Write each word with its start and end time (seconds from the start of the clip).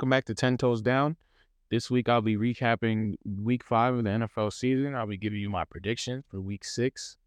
Welcome 0.00 0.08
back 0.08 0.24
to 0.24 0.34
10 0.34 0.56
Toes 0.56 0.80
Down. 0.80 1.18
This 1.70 1.90
week 1.90 2.08
I'll 2.08 2.22
be 2.22 2.38
recapping 2.38 3.16
week 3.22 3.62
five 3.62 3.92
of 3.92 4.04
the 4.04 4.08
NFL 4.08 4.50
season. 4.50 4.94
I'll 4.94 5.06
be 5.06 5.18
giving 5.18 5.40
you 5.40 5.50
my 5.50 5.66
predictions 5.66 6.24
for 6.26 6.40
week 6.40 6.64
six. 6.64 7.18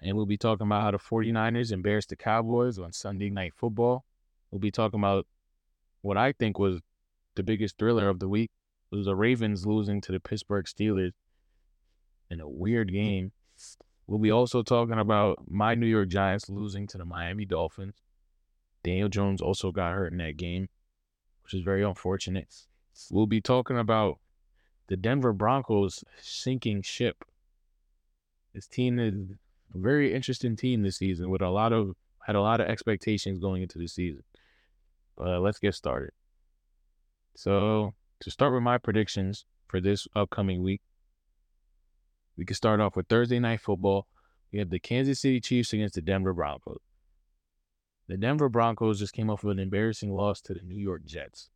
And 0.00 0.16
we'll 0.16 0.24
be 0.24 0.36
talking 0.36 0.68
about 0.68 0.82
how 0.82 0.92
the 0.92 0.98
49ers 0.98 1.72
embarrassed 1.72 2.10
the 2.10 2.14
Cowboys 2.14 2.78
on 2.78 2.92
Sunday 2.92 3.30
Night 3.30 3.52
Football. 3.52 4.04
We'll 4.52 4.60
be 4.60 4.70
talking 4.70 5.00
about 5.00 5.26
what 6.00 6.16
I 6.16 6.30
think 6.30 6.56
was 6.56 6.82
the 7.34 7.42
biggest 7.42 7.78
thriller 7.78 8.08
of 8.08 8.20
the 8.20 8.28
week. 8.28 8.52
It 8.92 8.94
was 8.94 9.06
the 9.06 9.16
Ravens 9.16 9.66
losing 9.66 10.00
to 10.02 10.12
the 10.12 10.20
Pittsburgh 10.20 10.66
Steelers 10.66 11.14
in 12.30 12.38
a 12.38 12.48
weird 12.48 12.92
game. 12.92 13.32
We'll 14.06 14.20
be 14.20 14.30
also 14.30 14.62
talking 14.62 15.00
about 15.00 15.50
my 15.50 15.74
New 15.74 15.88
York 15.88 16.10
Giants 16.10 16.48
losing 16.48 16.86
to 16.86 16.98
the 16.98 17.04
Miami 17.04 17.44
Dolphins. 17.44 17.96
Daniel 18.84 19.08
Jones 19.08 19.42
also 19.42 19.72
got 19.72 19.94
hurt 19.94 20.12
in 20.12 20.18
that 20.18 20.36
game, 20.36 20.68
which 21.48 21.58
is 21.58 21.64
very 21.64 21.82
unfortunate. 21.82 22.54
We'll 23.10 23.26
be 23.26 23.40
talking 23.40 23.78
about 23.78 24.18
the 24.88 24.98
Denver 24.98 25.32
Broncos 25.32 26.04
sinking 26.20 26.82
ship. 26.82 27.24
This 28.52 28.66
team 28.66 28.98
is 28.98 29.14
a 29.74 29.78
very 29.78 30.12
interesting 30.12 30.56
team 30.56 30.82
this 30.82 30.98
season 30.98 31.30
with 31.30 31.40
a 31.40 31.48
lot 31.48 31.72
of 31.72 31.96
had 32.26 32.36
a 32.36 32.42
lot 32.42 32.60
of 32.60 32.68
expectations 32.68 33.38
going 33.38 33.62
into 33.62 33.78
the 33.78 33.86
season. 33.86 34.24
But 35.16 35.40
let's 35.40 35.58
get 35.58 35.74
started. 35.74 36.10
So 37.34 37.94
to 38.20 38.30
start 38.30 38.52
with 38.52 38.62
my 38.62 38.76
predictions 38.76 39.46
for 39.68 39.80
this 39.80 40.06
upcoming 40.14 40.62
week, 40.62 40.82
we 42.36 42.44
can 42.44 42.56
start 42.56 42.78
off 42.78 42.94
with 42.94 43.08
Thursday 43.08 43.38
night 43.38 43.62
football. 43.62 44.06
We 44.52 44.58
have 44.58 44.68
the 44.68 44.78
Kansas 44.78 45.20
City 45.20 45.40
Chiefs 45.40 45.72
against 45.72 45.94
the 45.94 46.02
Denver 46.02 46.34
Broncos. 46.34 46.80
The 48.08 48.16
Denver 48.16 48.48
Broncos 48.48 48.98
just 48.98 49.12
came 49.12 49.30
off 49.30 49.44
of 49.44 49.50
an 49.50 49.58
embarrassing 49.58 50.12
loss 50.12 50.40
to 50.42 50.54
the 50.54 50.62
New 50.62 50.80
York 50.80 51.04
Jets. 51.04 51.50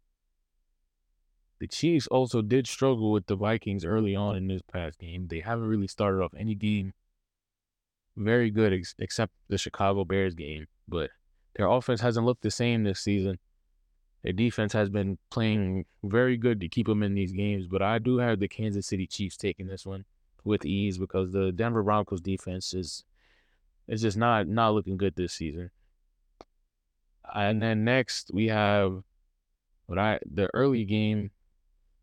The 1.61 1.67
Chiefs 1.67 2.07
also 2.09 2.43
did 2.43 2.67
struggle 2.67 3.13
with 3.13 3.27
the 3.27 3.37
Vikings 3.37 3.85
early 3.85 4.15
on 4.15 4.37
in 4.37 4.49
this 4.49 4.63
past 4.63 4.99
game. 4.99 5.29
They 5.29 5.41
haven't 5.41 5.69
really 5.69 5.87
started 5.87 6.23
off 6.23 6.35
any 6.37 6.55
game 6.55 6.93
very 8.17 8.51
good 8.51 8.73
ex- 8.73 8.95
except 8.99 9.33
the 9.49 9.59
Chicago 9.59 10.05
Bears 10.05 10.35
game, 10.35 10.67
but 10.89 11.11
their 11.57 11.67
offense 11.67 12.01
hasn't 12.01 12.27
looked 12.27 12.43
the 12.43 12.51
same 12.51 12.85
this 12.85 13.01
season. 13.01 13.39
Their 14.23 14.33
defense 14.33 14.73
has 14.73 14.89
been 14.89 15.19
playing 15.31 15.87
very 16.05 16.37
good 16.37 16.61
to 16.61 16.69
keep 16.69 16.87
them 16.87 17.03
in 17.03 17.15
these 17.15 17.33
games, 17.33 17.67
but 17.67 17.83
I 17.83 17.99
do 17.99 18.19
have 18.19 18.39
the 18.39 18.49
Kansas 18.49 18.87
City 18.87 19.07
Chiefs 19.07 19.37
taking 19.37 19.67
this 19.67 19.85
one 19.85 20.05
with 20.45 20.65
ease 20.65 20.99
because 20.99 21.33
the 21.33 21.53
Denver 21.53 21.83
Broncos 21.83 22.21
defense 22.21 22.75
is 22.75 23.05
is 23.89 24.03
just 24.03 24.17
not 24.17 24.47
not 24.47 24.75
looking 24.75 24.97
good 24.97 25.17
this 25.17 25.33
season. 25.33 25.71
And 27.35 27.63
then 27.63 27.85
next 27.85 28.31
we 28.33 28.49
have 28.49 29.03
what 29.87 29.99
I 29.99 30.19
the 30.31 30.49
early 30.55 30.85
game 30.85 31.31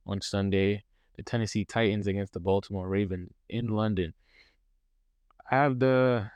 on 0.06 0.22
Sunday, 0.22 0.84
the 1.16 1.23
Tennessee 1.23 1.66
Titans 1.66 2.08
against 2.08 2.34
the 2.34 2.39
Baltimore 2.39 2.88
Ravens 2.88 3.31
in 3.50 3.67
London. 3.67 4.14
I 5.52 5.56
have 5.56 5.80
the 5.80 6.31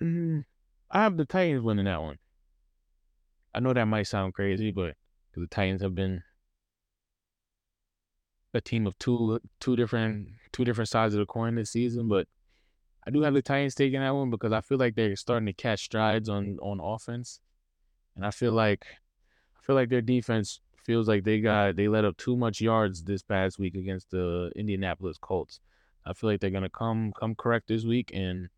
mm, 0.00 0.44
I 0.90 1.02
have 1.02 1.16
the 1.16 1.24
Titans 1.24 1.62
winning 1.62 1.86
that 1.86 2.02
one. 2.02 2.18
I 3.54 3.60
know 3.60 3.72
that 3.72 3.84
might 3.86 4.04
sound 4.04 4.34
crazy, 4.34 4.70
but 4.70 4.94
the 5.34 5.46
Titans 5.46 5.82
have 5.82 5.94
been 5.94 6.22
a 8.54 8.60
team 8.60 8.86
of 8.86 8.98
two 8.98 9.40
two 9.60 9.76
different 9.76 10.28
two 10.52 10.64
different 10.64 10.88
sides 10.88 11.14
of 11.14 11.20
the 11.20 11.26
coin 11.26 11.54
this 11.54 11.70
season, 11.70 12.08
but 12.08 12.26
I 13.06 13.10
do 13.10 13.22
have 13.22 13.34
the 13.34 13.42
Titans 13.42 13.74
taking 13.74 14.00
that 14.00 14.14
one 14.14 14.30
because 14.30 14.52
I 14.52 14.60
feel 14.60 14.78
like 14.78 14.94
they're 14.94 15.16
starting 15.16 15.46
to 15.46 15.52
catch 15.52 15.84
strides 15.84 16.28
on 16.28 16.58
on 16.60 16.80
offense, 16.80 17.40
and 18.16 18.24
I 18.24 18.30
feel 18.30 18.52
like 18.52 18.84
I 19.58 19.62
feel 19.62 19.74
like 19.76 19.88
their 19.88 20.02
defense 20.02 20.60
feels 20.84 21.08
like 21.08 21.24
they 21.24 21.40
got 21.40 21.76
they 21.76 21.88
let 21.88 22.04
up 22.04 22.16
too 22.16 22.36
much 22.36 22.60
yards 22.60 23.02
this 23.02 23.22
past 23.22 23.58
week 23.58 23.74
against 23.74 24.10
the 24.10 24.50
Indianapolis 24.56 25.18
Colts. 25.18 25.60
I 26.04 26.12
feel 26.12 26.30
like 26.30 26.40
they're 26.40 26.50
gonna 26.50 26.68
come 26.70 27.12
come 27.18 27.34
correct 27.34 27.68
this 27.68 27.84
week 27.84 28.10
and 28.14 28.48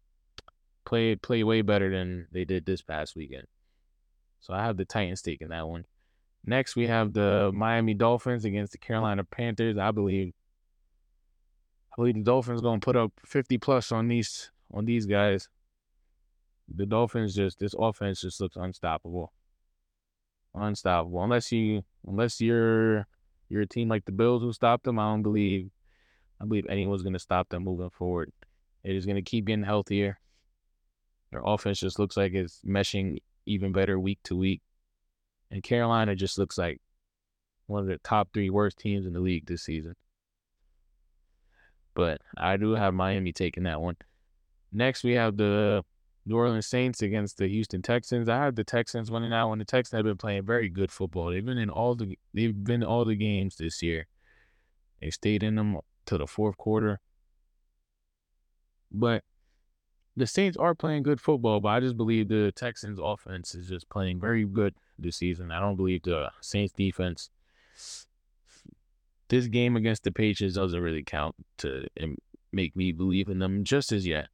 play 0.85 1.17
play 1.17 1.45
way 1.45 1.63
better 1.63 1.91
than 1.91 2.27
they 2.33 2.45
did 2.45 2.67
this 2.67 2.83
past 2.83 3.17
weekend. 3.17 3.47
So 4.41 4.53
I 4.53 4.65
have 4.65 4.77
the 4.77 4.85
Titans 4.85 5.23
taking 5.23 5.49
that 5.49 5.69
one. 5.69 5.85
Next, 6.45 6.75
we 6.75 6.89
have 6.89 7.13
the 7.13 7.53
Miami 7.55 7.95
Dolphins 7.95 8.45
against 8.45 8.73
the 8.73 8.79
Carolina 8.79 9.23
Panthers. 9.23 9.79
I 9.79 9.93
believe, 9.93 10.35
I 11.93 11.95
believe 11.97 12.15
the 12.15 12.23
Dolphins 12.23 12.63
to 12.63 12.79
put 12.81 12.97
up 12.97 13.13
50 13.27 13.59
plus 13.59 13.93
on 13.93 14.09
these 14.09 14.51
on 14.73 14.87
these 14.87 15.05
guys. 15.05 15.49
The 16.75 16.87
Dolphins 16.87 17.35
just 17.35 17.59
this 17.59 17.75
offense 17.79 18.23
just 18.23 18.41
looks 18.41 18.57
unstoppable, 18.57 19.33
unstoppable. 20.55 21.23
Unless 21.23 21.53
you 21.53 21.83
unless 22.07 22.41
you're 22.41 23.07
you're 23.51 23.63
a 23.63 23.67
team 23.67 23.89
like 23.89 24.07
the 24.07 24.13
Bills 24.13 24.43
who 24.43 24.53
stopped 24.53 24.85
them, 24.85 24.99
I 24.99 25.11
don't 25.11 25.23
believe 25.23 25.71
I 26.41 26.47
believe 26.47 26.67
anyone's 26.69 27.03
to 27.13 27.19
stop 27.19 27.51
them 27.51 27.65
moving 27.65 27.91
forward. 27.91 28.33
It 28.85 28.97
is 28.97 29.05
to 29.17 29.23
keep 29.23 29.45
getting 29.45 29.65
healthier. 29.65 30.19
Their 31.31 31.43
offense 31.45 31.79
just 31.79 31.99
looks 31.99 32.17
like 32.17 32.33
it's 32.33 32.61
meshing 32.67 33.19
even 33.47 33.73
better 33.73 33.99
week 33.99 34.19
to 34.25 34.37
week. 34.37 34.63
And 35.51 35.63
Carolina 35.63 36.17
just 36.17 36.39
looks 36.39 36.57
like 36.57 36.81
one 37.67 37.83
of 37.83 37.87
the 37.87 37.99
top 37.99 38.31
three 38.33 38.51
worst 38.51 38.79
teams 38.79 39.07
in 39.07 39.13
the 39.13 39.21
league 39.21 39.47
this 39.47 39.63
season. 39.63 39.95
But 41.95 42.21
I 42.37 42.57
do 42.57 42.73
have 42.73 42.95
Miami 42.95 43.33
taking 43.33 43.65
that 43.65 43.81
one. 43.81 43.97
Next, 44.73 45.05
we 45.05 45.13
have 45.13 45.37
the 45.37 45.85
New 46.25 46.37
Orleans 46.37 46.67
Saints 46.67 47.03
against 47.03 47.37
the 47.37 47.49
Houston 47.49 47.83
Texans. 47.83 48.29
I 48.29 48.37
have 48.37 48.55
the 48.55 48.65
Texans 48.65 49.11
winning 49.11 49.31
that 49.31 49.45
one. 49.45 49.59
The 49.59 49.65
Texans 49.65 49.99
have 49.99 50.05
been 50.05 50.17
playing 50.17 50.45
very 50.45 50.69
good 50.69 50.91
football. 50.91 51.31
They've 51.31 51.45
been 51.45 51.59
in 51.59 51.71
all 51.71 51.95
the 51.95 52.17
they've 52.33 52.65
been 52.65 52.83
all 52.83 53.05
the 53.05 53.17
games 53.17 53.57
this 53.57 53.83
year. 53.83 54.07
They 55.01 55.11
stayed 55.11 55.43
in 55.43 55.57
them 55.57 55.79
to 56.07 56.19
the 56.19 56.27
fourth 56.27 56.57
quarter. 56.57 57.01
But 58.91 59.25
the 60.17 60.27
Saints 60.27 60.57
are 60.57 60.75
playing 60.75 61.03
good 61.03 61.21
football, 61.21 61.61
but 61.61 61.69
I 61.71 61.81
just 61.81 61.97
believe 61.97 62.29
the 62.29 62.53
Texans 62.53 62.99
offense 63.03 63.55
is 63.55 63.69
just 63.69 63.89
playing 63.89 64.21
very 64.21 64.45
good 64.45 64.75
this 64.99 65.17
season. 65.17 65.51
I 65.51 65.59
don't 65.59 65.77
believe 65.77 66.03
the 66.03 66.31
Saints 66.41 66.73
defense. 66.73 67.31
This 69.33 69.47
game 69.47 69.77
against 69.77 70.05
the 70.05 70.13
Patriots 70.13 70.57
doesn't 70.57 70.79
really 70.79 71.03
count 71.03 71.35
to 71.57 71.87
make 72.53 72.77
me 72.77 72.93
believe 72.93 73.31
in 73.31 73.39
them 73.39 73.65
just 73.65 73.91
as 73.91 74.07
yet. 74.07 74.29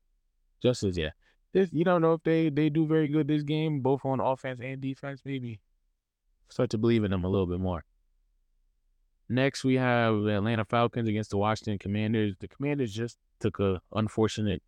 Just 0.61 0.83
as 0.83 0.99
yet. 0.99 1.13
This, 1.53 1.69
you 1.73 1.85
don't 1.85 2.03
know 2.03 2.15
if 2.15 2.25
they 2.25 2.51
they 2.51 2.69
do 2.69 2.85
very 2.85 3.07
good 3.07 3.29
this 3.29 3.45
game, 3.45 3.79
both 3.79 4.05
on 4.05 4.19
offense 4.19 4.59
and 4.61 4.81
defense. 4.81 5.23
Maybe 5.25 5.61
start 6.49 6.71
to 6.71 6.79
believe 6.79 7.05
in 7.05 7.13
them 7.13 7.23
a 7.23 7.29
little 7.29 7.47
bit 7.47 7.61
more. 7.61 7.85
Next, 9.29 9.63
we 9.63 9.77
have 9.77 10.15
Atlanta 10.27 10.65
Falcons 10.65 11.09
against 11.09 11.31
the 11.31 11.37
Washington 11.37 11.79
Commanders. 11.79 12.35
The 12.41 12.49
Commanders 12.49 12.93
just 12.93 13.19
took 13.39 13.61
a 13.61 13.81
unfortunate 13.93 14.65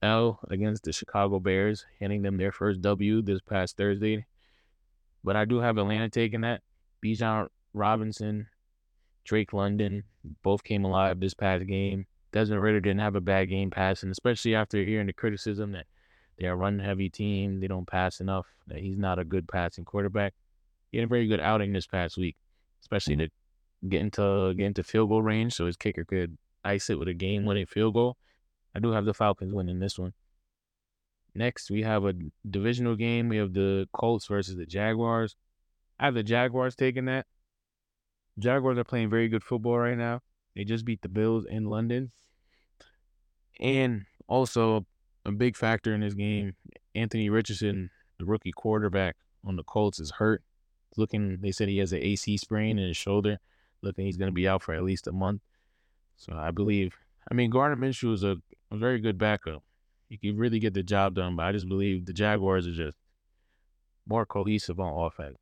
L 0.00 0.38
against 0.48 0.84
the 0.84 0.92
Chicago 0.92 1.40
Bears, 1.40 1.84
handing 1.98 2.22
them 2.22 2.36
their 2.36 2.52
first 2.52 2.82
W 2.82 3.20
this 3.20 3.40
past 3.40 3.76
Thursday. 3.76 4.26
But 5.24 5.34
I 5.34 5.44
do 5.44 5.58
have 5.58 5.76
Atlanta 5.76 6.08
taking 6.08 6.42
that. 6.42 6.60
Bijan 7.04 7.48
Robinson, 7.74 8.46
Drake 9.24 9.52
London, 9.52 10.04
both 10.42 10.64
came 10.64 10.84
alive 10.84 11.20
this 11.20 11.34
past 11.34 11.66
game. 11.66 12.06
Desmond 12.32 12.62
Ridder 12.62 12.80
didn't 12.80 13.00
have 13.00 13.14
a 13.14 13.20
bad 13.20 13.50
game 13.50 13.70
passing, 13.70 14.10
especially 14.10 14.54
after 14.54 14.82
hearing 14.82 15.06
the 15.06 15.12
criticism 15.12 15.72
that 15.72 15.86
they're 16.38 16.52
a 16.52 16.56
run 16.56 16.78
heavy 16.78 17.10
team, 17.10 17.60
they 17.60 17.66
don't 17.66 17.86
pass 17.86 18.20
enough, 18.20 18.46
that 18.66 18.78
he's 18.78 18.96
not 18.96 19.18
a 19.18 19.24
good 19.24 19.46
passing 19.46 19.84
quarterback. 19.84 20.34
He 20.90 20.98
had 20.98 21.04
a 21.04 21.08
very 21.08 21.26
good 21.26 21.40
outing 21.40 21.72
this 21.72 21.86
past 21.86 22.16
week, 22.16 22.36
especially 22.80 23.16
to 23.16 23.28
get 23.88 24.00
into 24.00 24.54
get 24.56 24.66
into 24.66 24.82
field 24.82 25.10
goal 25.10 25.22
range, 25.22 25.54
so 25.54 25.66
his 25.66 25.76
kicker 25.76 26.04
could 26.04 26.36
ice 26.64 26.90
it 26.90 26.98
with 26.98 27.08
a 27.08 27.14
game 27.14 27.44
winning 27.44 27.66
field 27.66 27.94
goal. 27.94 28.16
I 28.74 28.78
do 28.78 28.92
have 28.92 29.04
the 29.04 29.14
Falcons 29.14 29.52
winning 29.52 29.78
this 29.78 29.98
one. 29.98 30.14
Next, 31.34 31.70
we 31.70 31.82
have 31.82 32.04
a 32.04 32.14
divisional 32.48 32.94
game. 32.94 33.28
We 33.28 33.38
have 33.38 33.54
the 33.54 33.88
Colts 33.92 34.26
versus 34.26 34.56
the 34.56 34.66
Jaguars. 34.66 35.36
I 35.98 36.06
have 36.06 36.14
the 36.14 36.22
Jaguars 36.22 36.74
taking 36.74 37.06
that. 37.06 37.26
Jaguars 38.38 38.78
are 38.78 38.84
playing 38.84 39.10
very 39.10 39.28
good 39.28 39.44
football 39.44 39.78
right 39.78 39.96
now. 39.96 40.20
They 40.54 40.64
just 40.64 40.84
beat 40.84 41.02
the 41.02 41.08
Bills 41.08 41.44
in 41.48 41.66
London. 41.66 42.10
And 43.60 44.06
also, 44.28 44.86
a 45.24 45.32
big 45.32 45.56
factor 45.56 45.94
in 45.94 46.00
this 46.00 46.14
game, 46.14 46.54
Anthony 46.94 47.30
Richardson, 47.30 47.90
the 48.18 48.24
rookie 48.24 48.52
quarterback 48.52 49.16
on 49.44 49.56
the 49.56 49.62
Colts, 49.62 50.00
is 50.00 50.10
hurt. 50.10 50.42
Looking, 50.96 51.38
they 51.40 51.52
said 51.52 51.68
he 51.68 51.78
has 51.78 51.92
an 51.92 52.02
AC 52.02 52.36
sprain 52.36 52.78
in 52.78 52.88
his 52.88 52.96
shoulder. 52.96 53.38
Looking, 53.82 54.06
he's 54.06 54.16
going 54.16 54.30
to 54.30 54.34
be 54.34 54.48
out 54.48 54.62
for 54.62 54.74
at 54.74 54.84
least 54.84 55.06
a 55.06 55.12
month. 55.12 55.42
So 56.16 56.34
I 56.36 56.50
believe, 56.50 56.94
I 57.30 57.34
mean, 57.34 57.50
Gardner 57.50 57.76
Minshew 57.76 58.12
is 58.12 58.24
a, 58.24 58.36
a 58.70 58.76
very 58.76 59.00
good 59.00 59.18
backup 59.18 59.62
he 60.12 60.18
can 60.18 60.36
really 60.36 60.58
get 60.58 60.74
the 60.74 60.82
job 60.82 61.14
done. 61.14 61.36
But 61.36 61.46
I 61.46 61.52
just 61.52 61.66
believe 61.66 62.04
the 62.04 62.12
Jaguars 62.12 62.66
are 62.66 62.72
just 62.72 62.98
more 64.06 64.26
cohesive 64.26 64.78
on 64.78 65.06
offense. 65.06 65.38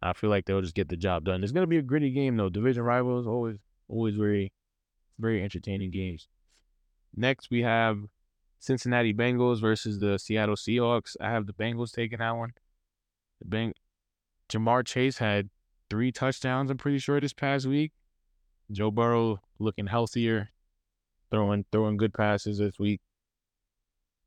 I 0.00 0.12
feel 0.12 0.30
like 0.30 0.44
they'll 0.44 0.60
just 0.60 0.74
get 0.74 0.88
the 0.88 0.96
job 0.96 1.24
done. 1.24 1.42
It's 1.42 1.52
gonna 1.52 1.66
be 1.66 1.78
a 1.78 1.82
gritty 1.82 2.10
game 2.10 2.36
though. 2.36 2.48
Division 2.48 2.82
rivals 2.82 3.26
always 3.26 3.56
always 3.88 4.14
very 4.14 4.52
very 5.18 5.42
entertaining 5.42 5.90
games. 5.90 6.28
Next 7.14 7.50
we 7.50 7.62
have 7.62 7.98
Cincinnati 8.60 9.14
Bengals 9.14 9.60
versus 9.60 9.98
the 9.98 10.18
Seattle 10.18 10.56
Seahawks. 10.56 11.16
I 11.20 11.30
have 11.30 11.46
the 11.46 11.52
Bengals 11.52 11.92
taking 11.92 12.18
that 12.18 12.36
one. 12.36 12.52
The 13.40 13.56
Beng 13.56 13.72
Ja'Marr 14.48 14.86
Chase 14.86 15.18
had 15.18 15.50
three 15.90 16.12
touchdowns, 16.12 16.70
I'm 16.70 16.76
pretty 16.76 16.98
sure, 16.98 17.20
this 17.20 17.32
past 17.32 17.66
week. 17.66 17.92
Joe 18.70 18.90
Burrow 18.90 19.40
looking 19.58 19.86
healthier, 19.86 20.50
throwing 21.30 21.64
throwing 21.72 21.96
good 21.96 22.14
passes 22.14 22.58
this 22.58 22.78
week. 22.78 23.00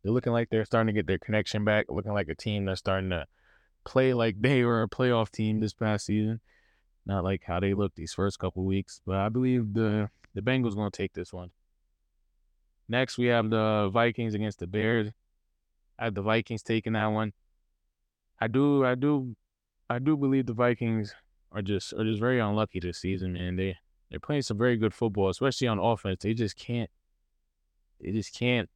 They're 0.04 0.14
looking 0.14 0.34
like 0.34 0.50
they're 0.50 0.66
starting 0.66 0.94
to 0.94 1.00
get 1.00 1.08
their 1.08 1.20
connection 1.20 1.64
back, 1.64 1.86
looking 1.90 2.14
like 2.14 2.30
a 2.30 2.36
team 2.36 2.66
that's 2.66 2.80
starting 2.80 3.12
to 3.12 3.26
play 3.84 4.14
like 4.14 4.42
they 4.42 4.64
were 4.64 4.84
a 4.84 4.90
playoff 4.90 5.32
team 5.32 5.60
this 5.60 5.74
past 5.74 6.06
season. 6.06 6.40
Not 7.06 7.24
like 7.24 7.44
how 7.46 7.60
they 7.60 7.74
looked 7.74 7.96
these 7.96 8.14
first 8.14 8.40
couple 8.40 8.64
weeks, 8.64 9.02
but 9.06 9.18
I 9.18 9.30
believe 9.30 9.74
the 9.74 10.10
the 10.34 10.42
Bengals 10.42 10.76
going 10.76 10.92
to 10.92 10.98
take 10.98 11.14
this 11.14 11.34
one. 11.34 11.52
Next, 12.88 13.18
we 13.18 13.28
have 13.28 13.50
the 13.50 13.90
Vikings 13.92 14.34
against 14.34 14.60
the 14.60 14.68
Bears. 14.68 15.12
I 15.98 16.06
have 16.06 16.16
the 16.16 16.22
Vikings 16.22 16.64
taking 16.64 16.94
that 16.94 17.08
one. 17.08 17.34
I 18.40 18.48
do, 18.48 18.84
I 18.86 18.96
do, 18.96 19.36
I 19.90 20.00
do 20.00 20.18
believe 20.18 20.46
the 20.46 20.54
Vikings 20.54 21.14
are 21.52 21.62
just 21.62 21.94
are 21.94 22.04
just 22.04 22.20
very 22.20 22.40
unlucky 22.40 22.80
this 22.80 22.98
season, 22.98 23.34
man. 23.34 23.56
They 23.56 23.78
they're 24.10 24.20
playing 24.20 24.42
some 24.42 24.58
very 24.58 24.78
good 24.78 24.94
football, 24.94 25.30
especially 25.30 25.68
on 25.68 25.80
offense. 25.80 26.22
They 26.22 26.34
just 26.34 26.58
can't, 26.58 26.90
they 28.02 28.12
just 28.12 28.34
can't 28.38 28.70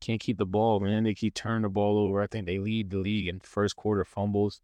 can't 0.00 0.20
keep 0.20 0.38
the 0.38 0.46
ball, 0.46 0.80
man. 0.80 1.04
They 1.04 1.14
keep 1.14 1.34
turning 1.34 1.62
the 1.62 1.68
ball 1.68 1.98
over. 1.98 2.22
I 2.22 2.26
think 2.26 2.46
they 2.46 2.58
lead 2.58 2.90
the 2.90 2.98
league 2.98 3.28
in 3.28 3.40
first 3.40 3.76
quarter 3.76 4.04
fumbles. 4.04 4.60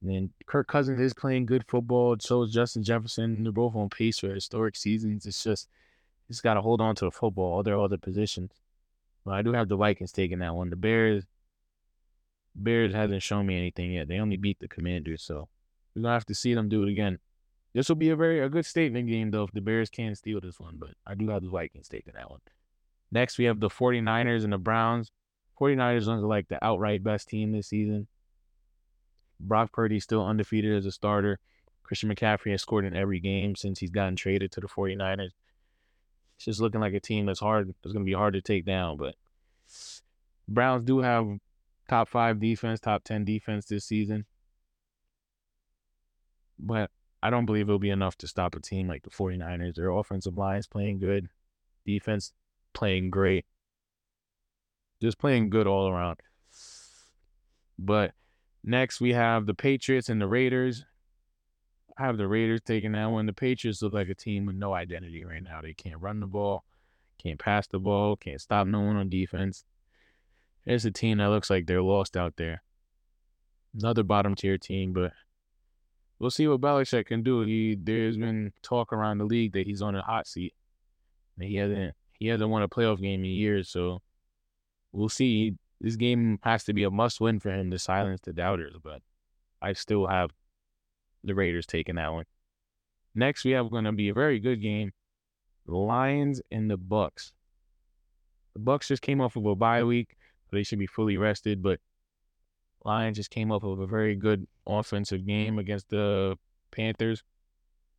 And 0.00 0.10
then 0.10 0.30
Kirk 0.46 0.68
Cousins 0.68 1.00
is 1.00 1.14
playing 1.14 1.46
good 1.46 1.64
football. 1.66 2.16
So 2.20 2.42
is 2.42 2.52
Justin 2.52 2.84
Jefferson. 2.84 3.42
They're 3.42 3.52
both 3.52 3.74
on 3.74 3.88
pace 3.88 4.18
for 4.18 4.32
historic 4.32 4.76
seasons. 4.76 5.26
It's 5.26 5.42
just, 5.42 5.68
just 6.28 6.42
got 6.42 6.54
to 6.54 6.62
hold 6.62 6.80
on 6.80 6.94
to 6.96 7.06
the 7.06 7.10
football, 7.10 7.52
all 7.52 7.62
their 7.62 7.80
other 7.80 7.98
positions. 7.98 8.52
But 9.24 9.34
I 9.34 9.42
do 9.42 9.52
have 9.52 9.68
the 9.68 9.76
Vikings 9.76 10.12
taking 10.12 10.38
that 10.38 10.54
one. 10.54 10.70
The 10.70 10.76
Bears, 10.76 11.24
Bears 12.54 12.94
hasn't 12.94 13.22
shown 13.22 13.46
me 13.46 13.56
anything 13.56 13.92
yet. 13.92 14.08
They 14.08 14.18
only 14.18 14.36
beat 14.36 14.58
the 14.60 14.68
Commanders, 14.68 15.22
so 15.22 15.48
we're 15.94 16.02
gonna 16.02 16.14
have 16.14 16.26
to 16.26 16.34
see 16.34 16.54
them 16.54 16.68
do 16.68 16.82
it 16.82 16.90
again. 16.90 17.18
This 17.74 17.88
will 17.88 17.96
be 17.96 18.10
a 18.10 18.16
very 18.16 18.40
a 18.40 18.48
good 18.48 18.66
statement 18.66 19.08
game 19.08 19.30
though 19.30 19.44
if 19.44 19.52
the 19.52 19.60
Bears 19.60 19.90
can 19.90 20.14
steal 20.14 20.40
this 20.40 20.58
one, 20.58 20.76
but 20.78 20.90
I 21.06 21.14
do 21.14 21.28
have 21.28 21.42
the 21.42 21.50
Vikings 21.50 21.88
taking 21.88 22.14
that 22.14 22.30
one. 22.30 22.40
Next 23.10 23.38
we 23.38 23.44
have 23.44 23.60
the 23.60 23.68
49ers 23.68 24.44
and 24.44 24.52
the 24.52 24.58
Browns. 24.58 25.10
49ers 25.60 26.06
look 26.06 26.24
like 26.24 26.48
the 26.48 26.64
outright 26.64 27.02
best 27.02 27.28
team 27.28 27.52
this 27.52 27.68
season. 27.68 28.06
Brock 29.40 29.72
Purdy 29.72 30.00
still 30.00 30.24
undefeated 30.24 30.76
as 30.76 30.86
a 30.86 30.92
starter. 30.92 31.38
Christian 31.82 32.14
McCaffrey 32.14 32.50
has 32.50 32.62
scored 32.62 32.84
in 32.84 32.94
every 32.94 33.18
game 33.18 33.56
since 33.56 33.78
he's 33.78 33.90
gotten 33.90 34.14
traded 34.14 34.52
to 34.52 34.60
the 34.60 34.68
49ers. 34.68 35.30
It's 36.36 36.44
just 36.44 36.60
looking 36.60 36.80
like 36.80 36.94
a 36.94 37.00
team 37.00 37.26
that's 37.26 37.40
hard. 37.40 37.70
It's 37.82 37.92
going 37.92 38.04
to 38.04 38.08
be 38.08 38.14
hard 38.14 38.34
to 38.34 38.42
take 38.42 38.64
down. 38.64 38.98
But 38.98 39.14
Browns 40.46 40.84
do 40.84 40.98
have 40.98 41.26
top 41.88 42.08
five 42.08 42.40
defense, 42.40 42.78
top 42.78 43.04
10 43.04 43.24
defense 43.24 43.66
this 43.66 43.84
season. 43.86 44.26
But 46.58 46.90
I 47.22 47.30
don't 47.30 47.46
believe 47.46 47.68
it'll 47.68 47.78
be 47.78 47.90
enough 47.90 48.16
to 48.18 48.28
stop 48.28 48.54
a 48.54 48.60
team 48.60 48.86
like 48.86 49.02
the 49.02 49.10
49ers. 49.10 49.74
Their 49.74 49.90
offensive 49.90 50.36
line 50.36 50.58
is 50.58 50.66
playing 50.66 50.98
good, 50.98 51.28
defense 51.86 52.32
playing 52.78 53.10
great, 53.10 53.44
just 55.02 55.18
playing 55.18 55.50
good 55.50 55.66
all 55.66 55.88
around. 55.88 56.18
But 57.78 58.12
Next, 58.64 59.00
we 59.00 59.12
have 59.12 59.46
the 59.46 59.54
Patriots 59.54 60.08
and 60.08 60.20
the 60.20 60.26
Raiders. 60.26 60.84
I 61.96 62.04
have 62.04 62.18
the 62.18 62.28
Raiders 62.28 62.60
taking 62.60 62.92
that 62.92 63.06
one. 63.06 63.26
The 63.26 63.32
Patriots 63.32 63.80
look 63.80 63.92
like 63.92 64.10
a 64.10 64.14
team 64.14 64.46
with 64.46 64.56
no 64.56 64.74
identity 64.74 65.24
right 65.24 65.42
now. 65.42 65.60
They 65.62 65.72
can't 65.72 66.00
run 66.00 66.20
the 66.20 66.26
ball, 66.26 66.64
can't 67.16 67.38
pass 67.38 67.66
the 67.66 67.78
ball, 67.78 68.16
can't 68.16 68.40
stop 68.40 68.66
no 68.66 68.80
one 68.80 68.96
on 68.96 69.08
defense. 69.08 69.64
It's 70.66 70.84
a 70.84 70.90
team 70.90 71.16
that 71.16 71.30
looks 71.30 71.48
like 71.48 71.66
they're 71.66 71.80
lost 71.80 72.16
out 72.16 72.34
there. 72.36 72.62
Another 73.74 74.02
bottom 74.02 74.34
tier 74.34 74.58
team, 74.58 74.92
but 74.92 75.12
we'll 76.18 76.30
see 76.30 76.46
what 76.46 76.60
Belichick 76.60 77.06
can 77.06 77.22
do. 77.22 77.40
He 77.40 77.74
there's 77.80 78.18
been 78.18 78.52
talk 78.62 78.92
around 78.92 79.16
the 79.16 79.24
league 79.24 79.54
that 79.54 79.66
he's 79.66 79.82
on 79.82 79.96
a 79.96 80.02
hot 80.02 80.26
seat. 80.26 80.52
And 81.38 81.48
He 81.48 81.56
hasn't 81.56 81.94
he 82.18 82.28
hasn't 82.28 82.50
won 82.50 82.62
a 82.62 82.68
playoff 82.68 83.00
game 83.00 83.24
in 83.24 83.30
years, 83.30 83.68
so 83.68 84.02
we'll 84.92 85.08
see 85.08 85.54
this 85.80 85.96
game 85.96 86.38
has 86.42 86.64
to 86.64 86.72
be 86.72 86.82
a 86.84 86.90
must 86.90 87.20
win 87.20 87.38
for 87.38 87.50
him 87.50 87.70
to 87.70 87.78
silence 87.78 88.20
the 88.22 88.32
doubters, 88.32 88.74
but 88.82 89.00
I 89.62 89.72
still 89.72 90.06
have 90.06 90.30
the 91.22 91.34
Raiders 91.34 91.66
taking 91.66 91.96
that 91.96 92.12
one. 92.12 92.24
Next, 93.14 93.44
we 93.44 93.52
have 93.52 93.70
going 93.70 93.84
to 93.84 93.92
be 93.92 94.08
a 94.08 94.14
very 94.14 94.38
good 94.38 94.60
game. 94.60 94.92
The 95.66 95.76
Lions 95.76 96.40
and 96.50 96.70
the 96.70 96.76
Bucks. 96.76 97.32
The 98.54 98.60
Bucks 98.60 98.88
just 98.88 99.02
came 99.02 99.20
off 99.20 99.36
of 99.36 99.46
a 99.46 99.54
bye 99.54 99.84
week, 99.84 100.16
so 100.50 100.56
they 100.56 100.62
should 100.62 100.78
be 100.78 100.86
fully 100.86 101.16
rested, 101.16 101.62
but 101.62 101.80
Lions 102.84 103.16
just 103.16 103.30
came 103.30 103.52
off 103.52 103.64
of 103.64 103.80
a 103.80 103.86
very 103.86 104.14
good 104.14 104.46
offensive 104.66 105.26
game 105.26 105.58
against 105.58 105.90
the 105.90 106.36
Panthers. 106.70 107.22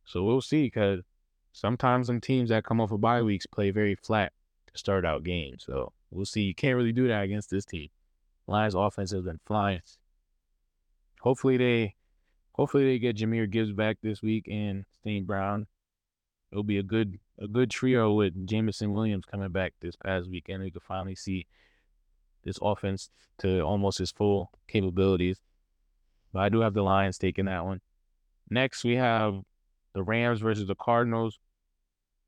So 0.04 0.24
we'll 0.24 0.40
see 0.40 0.64
because 0.64 1.00
sometimes 1.52 2.06
some 2.06 2.20
teams 2.20 2.50
that 2.50 2.64
come 2.64 2.80
off 2.80 2.92
of 2.92 3.00
bye 3.00 3.22
weeks 3.22 3.46
play 3.46 3.70
very 3.70 3.94
flat 3.94 4.32
to 4.72 4.78
start 4.78 5.04
out 5.04 5.24
games. 5.24 5.64
So 5.66 5.92
We'll 6.10 6.26
see. 6.26 6.42
You 6.42 6.54
can't 6.54 6.76
really 6.76 6.92
do 6.92 7.08
that 7.08 7.22
against 7.22 7.50
this 7.50 7.64
team. 7.64 7.88
Lions 8.46 8.74
offense 8.74 9.12
has 9.12 9.22
been 9.22 9.40
flying. 9.46 9.80
Hopefully 11.20 11.56
they 11.56 11.94
hopefully 12.52 12.84
they 12.84 12.98
get 12.98 13.16
Jahmyr 13.16 13.48
Gibbs 13.48 13.72
back 13.72 13.98
this 14.02 14.22
week 14.22 14.48
and 14.50 14.84
St. 15.04 15.26
Brown. 15.26 15.66
It'll 16.50 16.64
be 16.64 16.78
a 16.78 16.82
good 16.82 17.18
a 17.38 17.46
good 17.46 17.70
trio 17.70 18.12
with 18.12 18.46
Jameson 18.46 18.92
Williams 18.92 19.24
coming 19.24 19.50
back 19.50 19.74
this 19.80 19.94
past 19.96 20.28
weekend. 20.28 20.62
We 20.62 20.70
could 20.70 20.82
finally 20.82 21.14
see 21.14 21.46
this 22.42 22.58
offense 22.60 23.10
to 23.38 23.60
almost 23.60 24.00
its 24.00 24.10
full 24.10 24.50
capabilities. 24.66 25.38
But 26.32 26.40
I 26.40 26.48
do 26.48 26.60
have 26.60 26.74
the 26.74 26.82
Lions 26.82 27.18
taking 27.18 27.44
that 27.44 27.64
one. 27.64 27.80
Next 28.48 28.82
we 28.82 28.96
have 28.96 29.42
the 29.92 30.02
Rams 30.02 30.40
versus 30.40 30.66
the 30.66 30.74
Cardinals. 30.74 31.38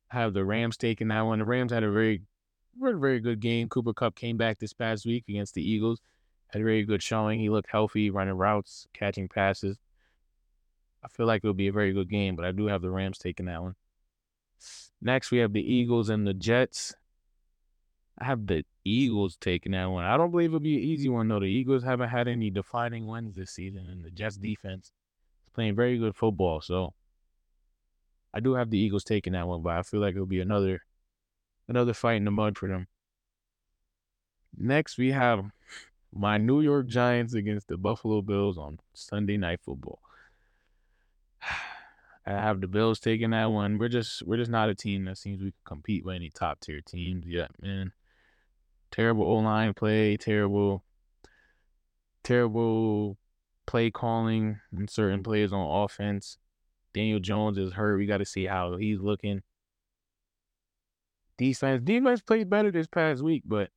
Have 0.09 0.35
the 0.35 0.45
Rams 0.45 0.77
taking 0.77 1.09
that 1.09 1.23
one. 1.23 1.39
The 1.39 1.45
Rams 1.45 1.73
had 1.73 1.85
a 1.85 1.91
very 1.91 2.23
a 2.83 2.97
very 2.97 3.21
good 3.21 3.41
game. 3.41 3.69
Cooper 3.69 3.93
Kupp 3.93 4.15
came 4.15 4.37
back 4.37 4.59
this 4.59 4.73
past 4.73 5.07
week 5.07 5.25
against 5.29 5.55
the 5.55 5.69
Eagles. 5.69 6.01
Had 6.49 6.61
a 6.61 6.65
very 6.65 6.85
good 6.85 7.03
showing. 7.03 7.41
He 7.41 7.49
looked 7.49 7.71
healthy, 7.71 8.11
running 8.11 8.35
routes, 8.35 8.87
catching 8.93 9.29
passes. 9.29 9.79
I 11.03 11.09
feel 11.09 11.27
like 11.27 11.43
it'll 11.43 11.55
be 11.55 11.69
a 11.69 11.73
very 11.73 11.93
good 11.93 12.09
game, 12.09 12.37
but 12.37 12.45
I 12.45 12.53
do 12.53 12.67
have 12.67 12.83
the 12.83 12.91
Rams 12.91 13.19
taking 13.19 13.47
that 13.47 13.63
one. 13.63 13.75
Next, 15.01 15.31
we 15.31 15.39
have 15.39 15.53
the 15.53 15.61
Eagles 15.61 16.09
and 16.09 16.27
the 16.27 16.35
Jets. 16.35 16.95
I 18.19 18.25
have 18.25 18.47
the 18.47 18.65
Eagles 18.85 19.37
taking 19.41 19.73
that 19.73 19.87
one. 19.87 20.05
I 20.05 20.17
don't 20.17 20.31
believe 20.31 20.51
it'll 20.51 20.61
be 20.61 20.77
an 20.77 20.83
easy 20.83 21.09
one, 21.09 21.27
though. 21.29 21.41
The 21.41 21.47
Eagles 21.47 21.83
haven't 21.83 22.11
had 22.11 22.29
any 22.29 22.51
defining 22.51 23.07
wins 23.07 23.35
this 23.35 23.51
season, 23.51 23.87
and 23.91 24.05
the 24.05 24.11
Jets 24.11 24.37
defense 24.37 24.93
is 25.47 25.53
playing 25.53 25.75
very 25.75 25.99
good 25.99 26.15
football. 26.15 26.61
So 26.61 26.95
I 28.35 28.41
do 28.41 28.55
have 28.55 28.71
the 28.71 28.79
Eagles 28.79 29.05
taking 29.05 29.35
that 29.35 29.47
one, 29.47 29.63
but 29.63 29.77
I 29.77 29.83
feel 29.83 30.01
like 30.01 30.15
it'll 30.15 30.27
be 30.27 30.41
another 30.41 30.83
another 31.69 31.95
fight 31.95 32.17
in 32.17 32.25
the 32.25 32.31
mud 32.31 32.59
for 32.59 32.69
them. 32.69 32.87
Next, 34.57 34.99
we 34.99 35.13
have 35.13 35.45
my 36.13 36.39
New 36.39 36.61
York 36.61 36.87
Giants 36.87 37.35
against 37.35 37.69
the 37.69 37.77
Buffalo 37.77 38.21
Bills 38.23 38.59
on 38.59 38.79
Sunday 38.95 39.37
Night 39.37 39.61
Football. 39.65 40.01
I 42.27 42.31
have 42.31 42.61
the 42.61 42.69
Bills 42.69 43.01
taking 43.01 43.31
that 43.31 43.51
one. 43.51 43.79
We're 43.79 43.89
just 43.89 44.23
we're 44.23 44.37
just 44.37 44.51
not 44.51 44.69
a 44.69 44.75
team 44.75 45.07
that 45.07 45.19
seems 45.19 45.41
we 45.41 45.51
can 45.51 45.61
compete 45.65 46.05
with 46.05 46.15
any 46.15 46.31
top 46.31 46.61
tier 46.61 46.81
teams 46.81 47.27
yet, 47.27 47.51
man. 47.61 47.93
Terrible 48.91 49.25
O 49.25 49.37
line 49.37 49.75
play, 49.75 50.17
terrible, 50.17 50.85
terrible 52.23 53.17
play 53.67 53.91
calling 53.91 54.61
in 54.77 54.87
certain 54.87 55.23
plays 55.23 55.53
on 55.53 55.85
offense. 55.85 56.39
Daniel 56.95 57.21
Jones 57.21 57.59
is 57.59 57.73
hurt. 57.73 57.99
We 57.99 58.07
got 58.07 58.19
to 58.19 58.25
see 58.25 58.45
how 58.45 58.77
he's 58.77 59.01
looking 59.01 59.43
defense. 61.43 61.83
Defense 61.85 62.21
played 62.21 62.51
better 62.51 62.71
this 62.71 62.87
past 62.87 63.23
week, 63.23 63.43
but 63.45 63.71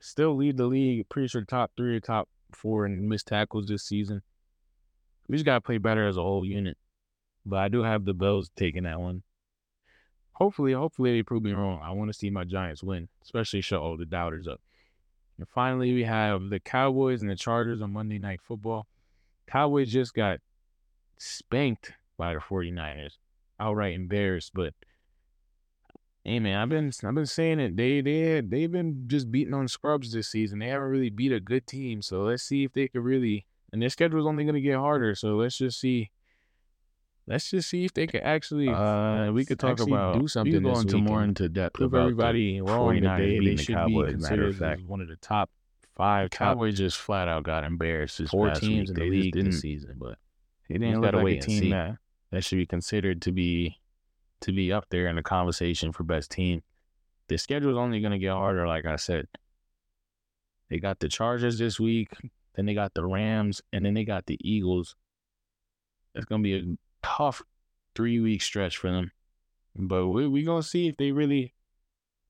still 0.00 0.36
lead 0.36 0.56
the 0.56 0.66
league. 0.66 1.08
Pretty 1.08 1.28
sure 1.28 1.42
top 1.42 1.72
three 1.76 1.96
or 1.96 2.00
top 2.00 2.28
four 2.52 2.86
in 2.86 3.08
missed 3.08 3.26
tackles 3.26 3.66
this 3.66 3.84
season. 3.84 4.22
We 5.28 5.36
just 5.36 5.44
gotta 5.44 5.60
play 5.60 5.78
better 5.78 6.06
as 6.08 6.16
a 6.16 6.22
whole 6.22 6.44
unit. 6.44 6.76
But 7.44 7.56
I 7.56 7.68
do 7.68 7.82
have 7.82 8.04
the 8.04 8.14
Bills 8.14 8.50
taking 8.56 8.84
that 8.84 9.00
one. 9.00 9.22
Hopefully, 10.32 10.72
hopefully 10.72 11.12
they 11.12 11.22
prove 11.22 11.42
me 11.42 11.52
wrong. 11.52 11.80
I 11.82 11.90
want 11.90 12.10
to 12.10 12.18
see 12.18 12.30
my 12.30 12.44
Giants 12.44 12.82
win, 12.82 13.08
especially 13.24 13.60
shut 13.60 13.80
all 13.80 13.96
the 13.96 14.06
doubters 14.06 14.46
up. 14.46 14.60
And 15.36 15.48
finally, 15.48 15.92
we 15.92 16.04
have 16.04 16.48
the 16.48 16.60
Cowboys 16.60 17.22
and 17.22 17.30
the 17.30 17.36
Chargers 17.36 17.82
on 17.82 17.92
Monday 17.92 18.18
Night 18.18 18.40
Football. 18.42 18.86
Cowboys 19.46 19.90
just 19.90 20.14
got 20.14 20.38
spanked 21.18 21.92
by 22.16 22.34
the 22.34 22.40
49ers, 22.40 23.12
outright 23.60 23.94
embarrassed, 23.94 24.52
but 24.54 24.74
Hey 26.24 26.40
man, 26.40 26.58
I've 26.58 26.68
been 26.68 26.92
I've 27.04 27.14
been 27.14 27.24
saying 27.26 27.58
it. 27.58 27.76
They 27.76 28.02
they 28.02 28.42
they've 28.42 28.70
been 28.70 29.04
just 29.06 29.30
beating 29.30 29.54
on 29.54 29.66
scrubs 29.66 30.12
this 30.12 30.28
season. 30.28 30.58
They 30.58 30.68
haven't 30.68 30.88
really 30.88 31.08
beat 31.08 31.32
a 31.32 31.40
good 31.40 31.66
team. 31.66 32.02
So 32.02 32.22
let's 32.24 32.42
see 32.42 32.64
if 32.64 32.72
they 32.74 32.88
could 32.88 33.02
really. 33.02 33.46
And 33.72 33.80
their 33.80 33.88
schedule 33.88 34.18
is 34.20 34.26
only 34.26 34.44
going 34.44 34.54
to 34.56 34.60
get 34.60 34.76
harder. 34.76 35.14
So 35.14 35.36
let's 35.36 35.56
just 35.56 35.80
see. 35.80 36.10
Let's 37.26 37.48
just 37.50 37.70
see 37.70 37.84
if 37.86 37.94
they 37.94 38.06
could 38.06 38.20
actually. 38.22 38.68
Uh, 38.68 39.30
we 39.32 39.46
could 39.46 39.58
talk 39.58 39.80
about 39.80 40.18
do 40.20 40.28
something. 40.28 40.52
We 40.52 40.58
could 40.60 40.74
go 40.74 40.80
into 40.80 40.98
more 40.98 41.22
into 41.22 41.48
depth 41.48 41.74
prove 41.74 41.94
about 41.94 42.02
everybody 42.02 42.60
wrong. 42.60 43.00
They, 43.00 43.38
they 43.38 43.54
the 43.54 43.56
should 43.56 43.74
Cowboys. 43.76 44.06
be 44.06 44.12
considered 44.12 44.56
fact, 44.56 44.82
one 44.82 45.00
of 45.00 45.08
the 45.08 45.16
top 45.16 45.48
five 45.96 46.28
Cowboys 46.30 46.76
just 46.76 46.98
flat 46.98 47.28
out 47.28 47.44
got 47.44 47.64
embarrassed. 47.64 48.18
This 48.18 48.30
four 48.30 48.48
past 48.48 48.60
teams 48.60 48.88
week. 48.88 48.88
in 48.90 48.94
the 48.94 49.00
They 49.00 49.10
league 49.10 49.32
didn't- 49.32 49.50
this 49.52 49.60
season, 49.60 49.94
but 49.98 50.18
They 50.68 50.74
You 50.74 50.78
didn't 50.80 51.00
look 51.00 51.12
like 51.14 51.26
a 51.26 51.40
team 51.40 51.70
that 51.70 51.98
that 52.30 52.44
should 52.44 52.56
be 52.56 52.66
considered 52.66 53.22
to 53.22 53.32
be 53.32 53.78
to 54.40 54.52
be 54.52 54.72
up 54.72 54.86
there 54.90 55.08
in 55.08 55.16
the 55.16 55.22
conversation 55.22 55.92
for 55.92 56.04
best 56.04 56.30
team. 56.30 56.62
The 57.28 57.38
schedule 57.38 57.70
is 57.70 57.76
only 57.76 58.00
going 58.00 58.12
to 58.12 58.18
get 58.18 58.32
harder, 58.32 58.66
like 58.66 58.86
I 58.86 58.96
said. 58.96 59.26
They 60.70 60.78
got 60.78 61.00
the 61.00 61.08
Chargers 61.08 61.58
this 61.58 61.80
week, 61.80 62.10
then 62.54 62.66
they 62.66 62.74
got 62.74 62.94
the 62.94 63.04
Rams, 63.04 63.60
and 63.72 63.84
then 63.84 63.94
they 63.94 64.04
got 64.04 64.26
the 64.26 64.38
Eagles. 64.40 64.94
It's 66.14 66.24
going 66.24 66.42
to 66.42 66.44
be 66.44 66.54
a 66.54 66.76
tough 67.02 67.42
three 67.94 68.20
week 68.20 68.42
stretch 68.42 68.76
for 68.76 68.90
them, 68.90 69.10
but 69.74 70.08
we 70.08 70.28
we 70.28 70.44
gonna 70.44 70.62
see 70.62 70.88
if 70.88 70.96
they 70.96 71.10
really 71.10 71.54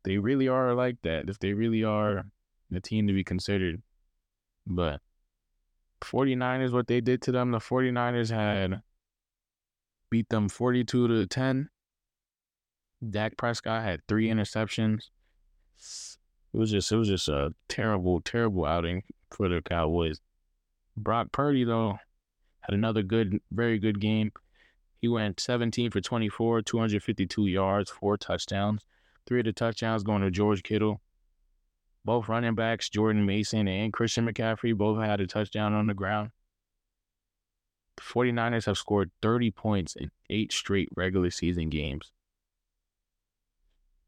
they 0.04 0.16
really 0.16 0.48
are 0.48 0.74
like 0.74 0.96
that. 1.02 1.28
If 1.28 1.38
they 1.38 1.52
really 1.52 1.84
are 1.84 2.24
the 2.70 2.80
team 2.80 3.06
to 3.06 3.12
be 3.12 3.24
considered, 3.24 3.82
but 4.66 5.00
49ers, 6.00 6.72
what 6.72 6.86
they 6.86 7.00
did 7.00 7.22
to 7.22 7.32
them, 7.32 7.50
the 7.50 7.58
49ers 7.58 8.30
had 8.30 8.82
beat 10.10 10.28
them 10.28 10.48
42 10.48 11.08
to 11.08 11.26
10. 11.26 11.68
Dak 13.10 13.36
Prescott 13.36 13.82
had 13.82 14.00
three 14.08 14.28
interceptions. 14.28 15.10
It 16.52 16.58
was 16.58 16.70
just 16.70 16.90
it 16.90 16.96
was 16.96 17.08
just 17.08 17.28
a 17.28 17.54
terrible, 17.68 18.20
terrible 18.20 18.64
outing 18.64 19.04
for 19.30 19.48
the 19.48 19.62
Cowboys. 19.62 20.20
Brock 20.96 21.30
Purdy, 21.30 21.64
though, 21.64 21.98
had 22.60 22.74
another 22.74 23.02
good, 23.02 23.40
very 23.52 23.78
good 23.78 24.00
game. 24.00 24.32
He 25.00 25.06
went 25.06 25.38
17 25.38 25.92
for 25.92 26.00
24, 26.00 26.62
252 26.62 27.46
yards, 27.46 27.90
four 27.90 28.16
touchdowns. 28.16 28.84
Three 29.26 29.40
of 29.40 29.44
the 29.44 29.52
touchdowns 29.52 30.02
going 30.02 30.22
to 30.22 30.30
George 30.30 30.62
Kittle. 30.62 31.00
Both 32.04 32.28
running 32.28 32.54
backs, 32.54 32.88
Jordan 32.88 33.26
Mason 33.26 33.68
and 33.68 33.92
Christian 33.92 34.26
McCaffrey, 34.26 34.76
both 34.76 35.02
had 35.02 35.20
a 35.20 35.26
touchdown 35.26 35.74
on 35.74 35.86
the 35.86 35.94
ground. 35.94 36.30
The 37.96 38.02
49ers 38.02 38.66
have 38.66 38.78
scored 38.78 39.10
30 39.22 39.50
points 39.50 39.96
in 39.96 40.10
eight 40.30 40.52
straight 40.52 40.88
regular 40.96 41.30
season 41.30 41.68
games. 41.68 42.12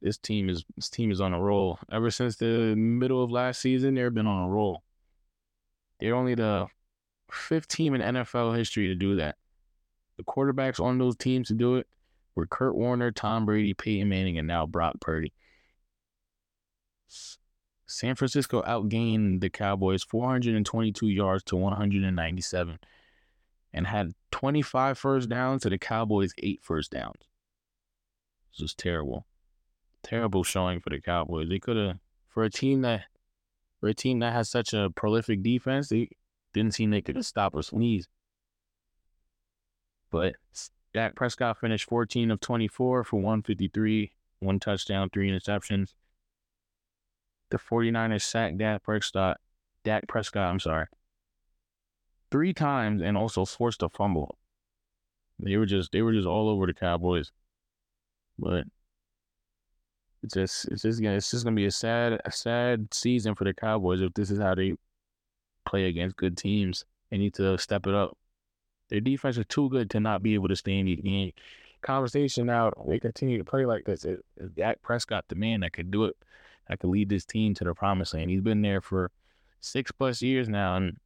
This 0.00 0.16
team 0.16 0.48
is 0.48 0.64
this 0.76 0.88
team 0.88 1.10
is 1.10 1.20
on 1.20 1.34
a 1.34 1.40
roll. 1.40 1.78
Ever 1.92 2.10
since 2.10 2.36
the 2.36 2.74
middle 2.76 3.22
of 3.22 3.30
last 3.30 3.60
season, 3.60 3.94
they've 3.94 4.14
been 4.14 4.26
on 4.26 4.48
a 4.48 4.50
roll. 4.50 4.82
They're 5.98 6.14
only 6.14 6.34
the 6.34 6.68
fifth 7.30 7.68
team 7.68 7.94
in 7.94 8.00
NFL 8.00 8.56
history 8.56 8.86
to 8.88 8.94
do 8.94 9.16
that. 9.16 9.36
The 10.16 10.24
quarterbacks 10.24 10.80
on 10.80 10.98
those 10.98 11.16
teams 11.16 11.48
to 11.48 11.54
do 11.54 11.76
it 11.76 11.86
were 12.34 12.46
Kurt 12.46 12.74
Warner, 12.74 13.10
Tom 13.10 13.44
Brady, 13.44 13.74
Peyton 13.74 14.08
Manning, 14.08 14.38
and 14.38 14.48
now 14.48 14.66
Brock 14.66 15.00
Purdy. 15.00 15.32
San 17.90 18.14
Francisco 18.14 18.62
outgained 18.62 19.40
the 19.40 19.50
Cowboys 19.50 20.04
422 20.04 21.08
yards 21.08 21.42
to 21.42 21.56
197 21.56 22.78
and 23.72 23.86
had 23.88 24.12
25 24.30 24.96
first 24.96 25.28
downs 25.28 25.62
to 25.62 25.70
the 25.70 25.76
Cowboys' 25.78 26.32
eight 26.38 26.60
first 26.62 26.92
downs. 26.92 27.22
This 28.52 28.62
was 28.62 28.74
terrible. 28.74 29.26
Terrible 30.04 30.44
showing 30.44 30.78
for 30.78 30.90
the 30.90 31.00
Cowboys. 31.00 31.48
They 31.48 31.58
could 31.58 31.76
have, 31.76 31.98
for 32.28 32.44
a 32.44 32.50
team 32.50 32.82
that, 32.82 33.06
for 33.80 33.88
a 33.88 33.94
team 33.94 34.20
that 34.20 34.34
has 34.34 34.48
such 34.48 34.72
a 34.72 34.90
prolific 34.94 35.42
defense, 35.42 35.88
they 35.88 36.10
didn't 36.54 36.74
seem 36.74 36.90
they 36.90 37.02
could 37.02 37.24
stop 37.24 37.56
or 37.56 37.62
sneeze. 37.62 38.06
But 40.12 40.36
Dak 40.94 41.16
Prescott 41.16 41.58
finished 41.58 41.88
14 41.88 42.30
of 42.30 42.38
24 42.38 43.02
for 43.02 43.16
153, 43.16 44.12
one 44.38 44.60
touchdown, 44.60 45.10
three 45.10 45.28
interceptions. 45.28 45.92
The 47.50 47.58
49ers 47.58 48.22
sacked 48.22 48.58
Dak 48.58 48.82
Prescott, 48.82 49.38
Dak 49.84 50.06
Prescott, 50.08 50.48
I'm 50.48 50.60
sorry, 50.60 50.86
three 52.30 52.52
times 52.52 53.02
and 53.02 53.16
also 53.16 53.44
forced 53.44 53.82
a 53.82 53.88
fumble. 53.88 54.38
They 55.38 55.56
were 55.56 55.66
just 55.66 55.92
they 55.92 56.02
were 56.02 56.12
just 56.12 56.26
all 56.26 56.48
over 56.48 56.66
the 56.66 56.74
Cowboys. 56.74 57.32
But 58.38 58.64
it's 60.22 60.34
just 60.34 60.68
it's 60.68 60.82
just 60.82 61.02
gonna 61.02 61.16
it's 61.16 61.30
just 61.30 61.44
gonna 61.44 61.56
be 61.56 61.66
a 61.66 61.70
sad 61.70 62.20
a 62.24 62.32
sad 62.32 62.92
season 62.92 63.34
for 63.34 63.44
the 63.44 63.54
Cowboys 63.54 64.00
if 64.00 64.12
this 64.14 64.30
is 64.30 64.38
how 64.38 64.54
they 64.54 64.74
play 65.66 65.86
against 65.86 66.16
good 66.16 66.36
teams. 66.36 66.84
They 67.10 67.18
need 67.18 67.34
to 67.34 67.58
step 67.58 67.86
it 67.86 67.94
up. 67.94 68.16
Their 68.88 69.00
defense 69.00 69.36
is 69.38 69.46
too 69.48 69.68
good 69.70 69.90
to 69.90 70.00
not 70.00 70.22
be 70.22 70.34
able 70.34 70.48
to 70.48 70.56
stay 70.56 70.78
in 70.78 70.86
the 70.86 70.96
game. 70.96 71.32
Conversation 71.82 72.46
now, 72.46 72.72
they 72.86 72.98
continue 73.00 73.38
to 73.38 73.44
play 73.44 73.64
like 73.64 73.84
this. 73.84 74.04
Is 74.04 74.20
is 74.36 74.50
Dak 74.50 74.82
Prescott 74.82 75.24
the 75.28 75.34
man 75.34 75.60
that 75.60 75.72
could 75.72 75.90
do 75.90 76.04
it, 76.04 76.16
that 76.70 76.78
could 76.78 76.90
lead 76.90 77.08
this 77.08 77.24
team 77.24 77.52
to 77.54 77.64
the 77.64 77.74
promised 77.74 78.14
land? 78.14 78.30
He's 78.30 78.40
been 78.40 78.62
there 78.62 78.80
for 78.80 79.10
six 79.58 79.90
plus 79.90 80.22
years 80.22 80.48
now 80.48 80.76
and 80.76 80.96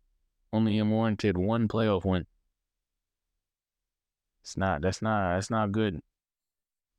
only 0.52 0.76
him 0.76 0.90
warranted 0.90 1.38
one 1.38 1.66
playoff 1.66 2.04
win. 2.04 2.26
It's 4.42 4.58
not 4.58 4.82
that's 4.82 5.00
not 5.00 5.34
that's 5.34 5.50
not 5.50 5.72
good. 5.72 6.00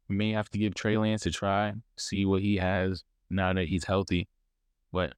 We 0.10 0.16
may 0.16 0.32
have 0.32 0.50
to 0.50 0.58
give 0.58 0.74
Trey 0.74 0.98
Lance 0.98 1.28
a 1.28 1.32
try, 1.32 1.74
see 1.96 2.26
what 2.26 2.42
he 2.42 2.58
has 2.58 3.04
now 3.30 3.54
that 3.54 3.68
he's 3.68 3.86
healthy. 3.86 4.28
But 4.92 5.14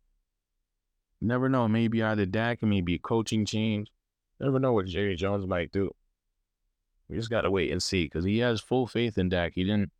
never 1.22 1.48
know. 1.48 1.70
Maybe 1.70 2.04
either 2.04 2.25
Dak 2.25 2.62
maybe 2.62 2.96
a 2.96 3.00
coaching 3.00 3.46
change. 3.46 3.88
Never 4.42 4.60
know 4.60 4.74
what 4.74 4.88
Jerry 4.88 5.16
Jones 5.16 5.48
might 5.48 5.72
do. 5.72 5.92
We 7.08 7.16
just 7.16 7.30
gotta 7.30 7.50
wait 7.50 7.72
and 7.72 7.82
see 7.82 8.04
because 8.04 8.25
he 8.25 8.39
has 8.39 8.60
full 8.60 8.88
faith 8.88 9.18
in 9.18 9.30
Dak. 9.30 9.54
He 9.56 9.63
didn't. 9.63 9.92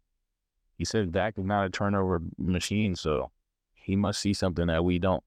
He 0.77 0.84
said 0.84 1.13
Dak 1.13 1.38
is 1.38 1.46
not 1.46 1.66
a 1.66 1.70
turnover 1.70 2.22
machine, 2.38 2.96
so 2.96 3.32
he 3.88 3.96
must 3.96 4.20
see 4.20 4.34
something 4.34 4.67
that 4.67 4.84
we 4.84 5.00
don't. 5.00 5.24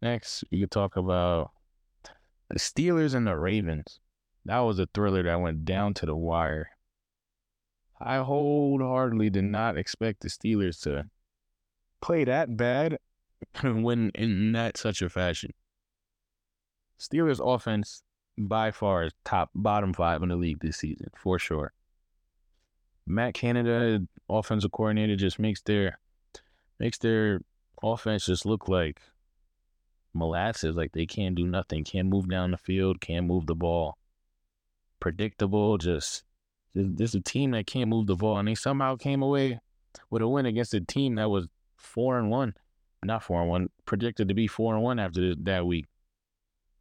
Next, 0.00 0.44
you 0.50 0.60
could 0.60 0.70
talk 0.70 0.96
about 0.96 1.50
the 2.48 2.60
Steelers 2.60 3.12
and 3.12 3.26
the 3.26 3.36
Ravens. 3.36 3.98
That 4.44 4.60
was 4.60 4.78
a 4.78 4.86
thriller 4.94 5.24
that 5.24 5.40
went 5.40 5.64
down 5.64 5.94
to 5.94 6.06
the 6.06 6.14
wire. 6.14 6.70
I 8.00 8.18
wholeheartedly 8.18 9.30
did 9.30 9.46
not 9.46 9.76
expect 9.76 10.20
the 10.20 10.28
Steelers 10.28 10.80
to 10.82 11.06
play 12.00 12.22
that 12.22 12.56
bad 12.56 12.98
win 13.64 14.12
in 14.14 14.52
that 14.52 14.76
such 14.76 15.02
a 15.02 15.08
fashion. 15.08 15.52
Steelers 17.00 17.40
offense 17.44 18.04
by 18.38 18.70
far 18.70 19.02
is 19.02 19.12
top 19.24 19.50
bottom 19.56 19.92
five 19.92 20.22
in 20.22 20.28
the 20.28 20.36
league 20.36 20.60
this 20.60 20.76
season, 20.76 21.08
for 21.16 21.36
sure. 21.40 21.72
Matt 23.08 23.34
Canada, 23.34 24.06
offensive 24.28 24.70
coordinator, 24.70 25.16
just 25.16 25.40
makes 25.40 25.62
their 25.62 25.98
makes 26.78 26.98
their 26.98 27.40
offense 27.82 28.26
just 28.26 28.46
look 28.46 28.68
like 28.68 29.00
molasses, 30.14 30.76
like 30.76 30.92
they 30.92 31.06
can't 31.06 31.34
do 31.34 31.46
nothing, 31.46 31.84
can't 31.84 32.08
move 32.08 32.28
down 32.28 32.50
the 32.50 32.56
field, 32.56 33.00
can't 33.00 33.26
move 33.26 33.46
the 33.46 33.54
ball. 33.54 33.98
Predictable, 35.00 35.78
just 35.78 36.24
there's 36.74 37.14
a 37.14 37.20
team 37.20 37.52
that 37.52 37.66
can't 37.66 37.90
move 37.90 38.06
the 38.06 38.16
ball, 38.16 38.38
and 38.38 38.48
they 38.48 38.54
somehow 38.54 38.96
came 38.96 39.22
away 39.22 39.60
with 40.10 40.22
a 40.22 40.28
win 40.28 40.46
against 40.46 40.74
a 40.74 40.80
team 40.80 41.16
that 41.16 41.30
was 41.30 41.48
four 41.76 42.18
and 42.18 42.30
one, 42.30 42.54
not 43.02 43.22
four 43.22 43.40
and 43.40 43.50
one, 43.50 43.68
predicted 43.86 44.28
to 44.28 44.34
be 44.34 44.46
four 44.46 44.74
and 44.74 44.82
one 44.82 44.98
after 44.98 45.34
that 45.34 45.66
week. 45.66 45.86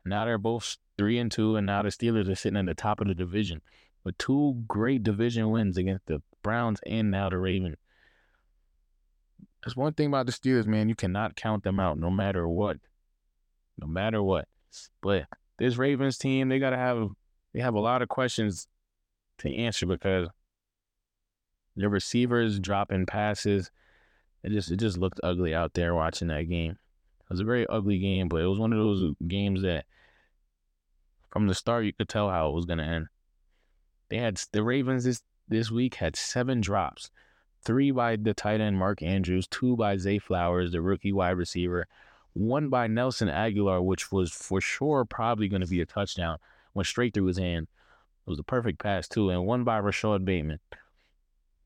Now 0.06 0.26
they're 0.26 0.38
both 0.38 0.78
three 0.98 1.20
and 1.20 1.32
two, 1.32 1.56
and 1.56 1.66
now 1.68 1.84
the 1.84 1.90
Steelers 1.90 2.30
are 2.30 2.36
sitting 2.36 2.58
at 2.58 2.66
the 2.66 2.74
top 2.74 3.02
of 3.02 3.08
the 3.08 3.16
division 3.16 3.62
with 4.04 4.18
two 4.18 4.64
great 4.68 5.04
division 5.04 5.52
wins 5.52 5.78
against 5.78 6.06
the 6.06 6.22
Browns 6.42 6.80
and 6.86 7.12
now 7.12 7.30
the 7.30 7.38
Ravens. 7.38 7.76
There's 9.64 9.76
one 9.76 9.94
thing 9.94 10.08
about 10.08 10.26
the 10.26 10.32
Steelers, 10.32 10.68
man. 10.68 10.90
You 10.90 10.96
cannot 10.96 11.36
count 11.36 11.64
them 11.64 11.80
out, 11.80 11.98
no 11.98 12.10
matter 12.10 12.48
what, 12.48 12.78
no 13.78 13.88
matter 13.88 14.22
what. 14.22 14.48
But 15.02 15.26
this 15.58 15.78
Ravens 15.78 16.18
team, 16.18 16.50
they 16.50 16.60
gotta 16.60 16.78
have 16.78 17.10
they 17.54 17.60
have 17.62 17.74
a 17.74 17.80
lot 17.80 18.02
of 18.02 18.10
questions 18.10 18.68
to 19.40 19.54
answer 19.56 19.86
because 19.86 20.30
the 21.76 21.90
receivers 21.90 22.60
dropping 22.60 23.06
passes. 23.06 23.72
It 24.44 24.52
just 24.52 24.72
it 24.72 24.78
just 24.78 24.98
looked 24.98 25.20
ugly 25.24 25.54
out 25.54 25.74
there 25.74 25.96
watching 25.96 26.28
that 26.30 26.50
game. 26.50 26.72
It 26.72 27.30
was 27.30 27.40
a 27.40 27.46
very 27.46 27.68
ugly 27.68 28.00
game, 28.00 28.30
but 28.30 28.42
it 28.42 28.48
was 28.48 28.60
one 28.60 28.72
of 28.72 28.80
those 28.80 29.14
games 29.28 29.64
that 29.64 29.86
from 31.32 31.48
the 31.48 31.56
start 31.56 31.86
you 31.86 31.94
could 31.94 32.10
tell 32.10 32.30
how 32.30 32.50
it 32.50 32.54
was 32.54 32.66
gonna 32.66 32.84
end. 32.84 33.08
They 34.10 34.18
had 34.18 34.40
the 34.52 34.64
Ravens 34.64 35.04
this 35.04 35.22
this 35.48 35.72
week 35.72 35.96
had 35.96 36.16
seven 36.16 36.62
drops, 36.62 37.10
three 37.64 37.92
by 37.92 38.16
the 38.16 38.34
tight 38.34 38.62
end 38.62 38.78
Mark 38.78 39.02
Andrews, 39.02 39.48
two 39.48 39.76
by 39.76 39.98
Zay 39.98 40.20
Flowers, 40.20 40.72
the 40.72 40.82
rookie 40.82 41.14
wide 41.14 41.32
receiver, 41.32 41.88
one 42.34 42.70
by 42.70 42.88
Nelson 42.88 43.28
Agholor, 43.28 43.84
which 43.84 44.12
was 44.12 44.32
for 44.32 44.62
sure 44.62 45.06
probably 45.06 45.48
going 45.48 45.62
to 45.62 45.68
be 45.68 45.82
a 45.82 45.86
touchdown, 45.86 46.38
went 46.74 46.88
straight 46.88 47.14
through 47.14 47.26
his 47.26 47.38
hand. 47.38 47.68
It 48.26 48.30
was 48.30 48.40
a 48.40 48.44
perfect 48.44 48.80
pass 48.80 49.08
too, 49.08 49.30
and 49.30 49.46
one 49.46 49.64
by 49.64 49.78
Rashod 49.78 50.26
Bateman. 50.26 50.60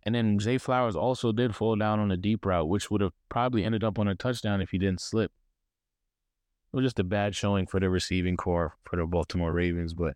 And 0.03 0.15
then 0.15 0.39
Zay 0.39 0.57
Flowers 0.57 0.95
also 0.95 1.31
did 1.31 1.55
fall 1.55 1.75
down 1.75 1.99
on 1.99 2.11
a 2.11 2.17
deep 2.17 2.45
route, 2.45 2.67
which 2.67 2.89
would 2.89 3.01
have 3.01 3.13
probably 3.29 3.63
ended 3.63 3.83
up 3.83 3.99
on 3.99 4.07
a 4.07 4.15
touchdown 4.15 4.61
if 4.61 4.71
he 4.71 4.77
didn't 4.77 5.01
slip. 5.01 5.31
It 6.73 6.77
was 6.77 6.85
just 6.85 6.99
a 6.99 7.03
bad 7.03 7.35
showing 7.35 7.67
for 7.67 7.79
the 7.79 7.89
receiving 7.89 8.37
corps 8.37 8.75
for 8.83 8.95
the 8.95 9.05
Baltimore 9.05 9.51
Ravens, 9.51 9.93
but 9.93 10.15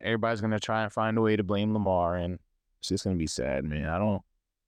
everybody's 0.00 0.40
gonna 0.40 0.60
try 0.60 0.82
and 0.82 0.92
find 0.92 1.16
a 1.16 1.22
way 1.22 1.34
to 1.36 1.42
blame 1.42 1.72
Lamar, 1.72 2.16
and 2.16 2.38
it's 2.78 2.88
just 2.88 3.04
gonna 3.04 3.16
be 3.16 3.26
sad, 3.26 3.64
man. 3.64 3.88
I 3.88 3.98
don't. 3.98 4.22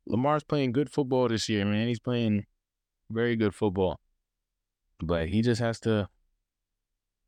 Lamar's 0.09 0.43
playing 0.43 0.73
good 0.73 0.91
football 0.91 1.29
this 1.29 1.49
year, 1.49 1.65
man. 1.65 1.87
He's 1.87 2.01
playing 2.01 2.47
very 3.11 3.37
good 3.37 3.55
football. 3.55 4.01
but 5.01 5.29
he 5.29 5.43
just 5.43 5.61
has 5.61 5.79
to. 5.81 6.09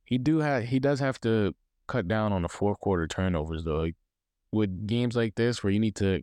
He 0.04 0.18
do 0.18 0.38
have 0.38 0.64
he 0.64 0.78
does 0.80 0.99
have 1.00 1.20
to 1.20 1.54
cut 1.87 2.08
down 2.08 2.32
on 2.32 2.42
the 2.42 2.49
fourth 2.49 2.80
quarter 2.80 3.06
turnovers 3.06 3.64
though. 3.64 3.82
Like, 3.82 3.96
with 4.52 4.87
games 4.87 5.14
like 5.14 5.37
this 5.37 5.62
where 5.62 5.72
you 5.72 5.78
need 5.78 5.94
to 5.96 6.22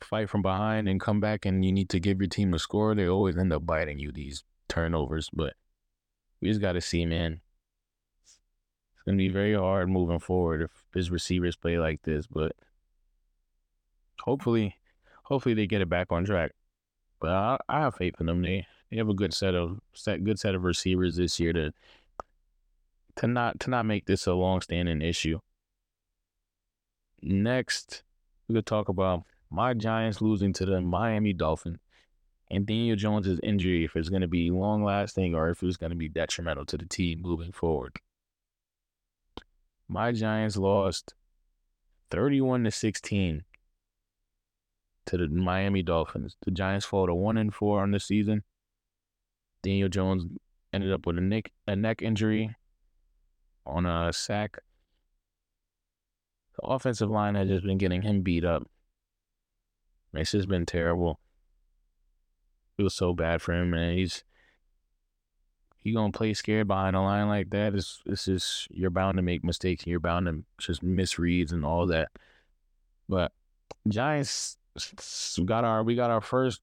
fight 0.00 0.28
from 0.28 0.42
behind 0.42 0.88
and 0.88 1.00
come 1.00 1.20
back 1.20 1.44
and 1.46 1.64
you 1.64 1.72
need 1.72 1.88
to 1.90 2.00
give 2.00 2.20
your 2.20 2.28
team 2.28 2.54
a 2.54 2.58
score, 2.58 2.94
they 2.94 3.08
always 3.08 3.36
end 3.36 3.52
up 3.52 3.66
biting 3.66 3.98
you 3.98 4.12
these 4.12 4.44
turnovers. 4.68 5.28
But 5.32 5.54
we 6.40 6.48
just 6.48 6.60
got 6.60 6.72
to 6.72 6.80
see, 6.80 7.06
man. 7.06 7.40
It's 8.24 9.02
gonna 9.04 9.16
be 9.16 9.28
very 9.28 9.54
hard 9.54 9.88
moving 9.88 10.20
forward 10.20 10.62
if 10.62 10.70
his 10.94 11.10
receivers 11.10 11.56
play 11.56 11.78
like 11.78 12.02
this, 12.02 12.26
but 12.28 12.52
hopefully, 14.20 14.76
hopefully 15.32 15.54
they 15.54 15.66
get 15.66 15.80
it 15.80 15.88
back 15.88 16.12
on 16.12 16.26
track. 16.26 16.52
But 17.18 17.30
I, 17.30 17.58
I 17.66 17.80
have 17.80 17.94
faith 17.94 18.16
in 18.20 18.26
them. 18.26 18.42
They 18.42 18.66
they 18.90 18.98
have 18.98 19.08
a 19.08 19.14
good 19.14 19.32
set 19.32 19.54
of 19.54 19.80
set 19.94 20.24
good 20.24 20.38
set 20.38 20.54
of 20.54 20.62
receivers 20.62 21.16
this 21.16 21.40
year 21.40 21.54
to 21.54 21.72
to 23.16 23.26
not 23.26 23.58
to 23.60 23.70
not 23.70 23.86
make 23.86 24.04
this 24.04 24.26
a 24.26 24.34
long 24.34 24.60
standing 24.60 25.00
issue. 25.00 25.38
Next, 27.22 28.02
we 28.46 28.54
could 28.54 28.66
talk 28.66 28.90
about 28.90 29.22
my 29.50 29.72
Giants 29.72 30.20
losing 30.20 30.52
to 30.54 30.66
the 30.66 30.82
Miami 30.82 31.32
Dolphins 31.32 31.78
and 32.50 32.66
Daniel 32.66 32.96
Jones's 32.96 33.40
injury 33.42 33.84
if 33.84 33.96
it's 33.96 34.10
going 34.10 34.22
to 34.22 34.28
be 34.28 34.50
long 34.50 34.84
lasting 34.84 35.34
or 35.34 35.48
if 35.48 35.62
it's 35.62 35.78
going 35.78 35.90
to 35.90 35.96
be 35.96 36.08
detrimental 36.08 36.66
to 36.66 36.76
the 36.76 36.84
team 36.84 37.22
moving 37.22 37.52
forward. 37.52 37.96
My 39.88 40.12
Giants 40.12 40.58
lost 40.58 41.14
31 42.10 42.64
to 42.64 42.70
16 42.70 43.44
to 45.06 45.16
the 45.16 45.28
Miami 45.28 45.82
Dolphins. 45.82 46.36
The 46.44 46.50
Giants 46.50 46.86
fall 46.86 47.06
to 47.06 47.14
1 47.14 47.36
and 47.36 47.54
4 47.54 47.82
on 47.82 47.90
the 47.90 48.00
season. 48.00 48.44
Daniel 49.62 49.88
Jones 49.88 50.24
ended 50.72 50.92
up 50.92 51.06
with 51.06 51.18
a 51.18 51.20
neck 51.20 51.52
a 51.66 51.76
neck 51.76 52.02
injury 52.02 52.54
on 53.64 53.86
a 53.86 54.12
sack. 54.12 54.58
The 56.56 56.66
offensive 56.66 57.10
line 57.10 57.34
has 57.34 57.48
just 57.48 57.64
been 57.64 57.78
getting 57.78 58.02
him 58.02 58.22
beat 58.22 58.44
up. 58.44 58.66
It's 60.14 60.32
just 60.32 60.48
been 60.48 60.66
terrible. 60.66 61.20
It 62.76 62.82
was 62.82 62.94
so 62.94 63.14
bad 63.14 63.40
for 63.40 63.54
him, 63.54 63.70
man. 63.70 63.96
He's 63.96 64.24
he 65.78 65.92
gonna 65.92 66.12
play 66.12 66.34
scared 66.34 66.68
behind 66.68 66.94
a 66.96 67.00
line 67.00 67.28
like 67.28 67.50
that. 67.50 67.74
It's 67.74 68.02
it's 68.06 68.26
just 68.26 68.68
you're 68.70 68.90
bound 68.90 69.16
to 69.16 69.22
make 69.22 69.44
mistakes 69.44 69.84
and 69.84 69.90
you're 69.90 70.00
bound 70.00 70.26
to 70.26 70.44
just 70.58 70.82
misreads 70.82 71.52
and 71.52 71.64
all 71.64 71.86
that. 71.86 72.10
But 73.08 73.32
Giants 73.88 74.58
got 75.44 75.64
our 75.64 75.82
we 75.82 75.94
got 75.94 76.10
our 76.10 76.20
first 76.20 76.60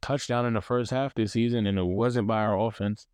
touchdown 0.00 0.46
in 0.46 0.54
the 0.54 0.60
first 0.60 0.90
half 0.90 1.14
this 1.14 1.32
season, 1.32 1.66
and 1.66 1.78
it 1.78 1.84
wasn't 1.84 2.26
by 2.26 2.42
our 2.42 2.58
offense, 2.58 3.06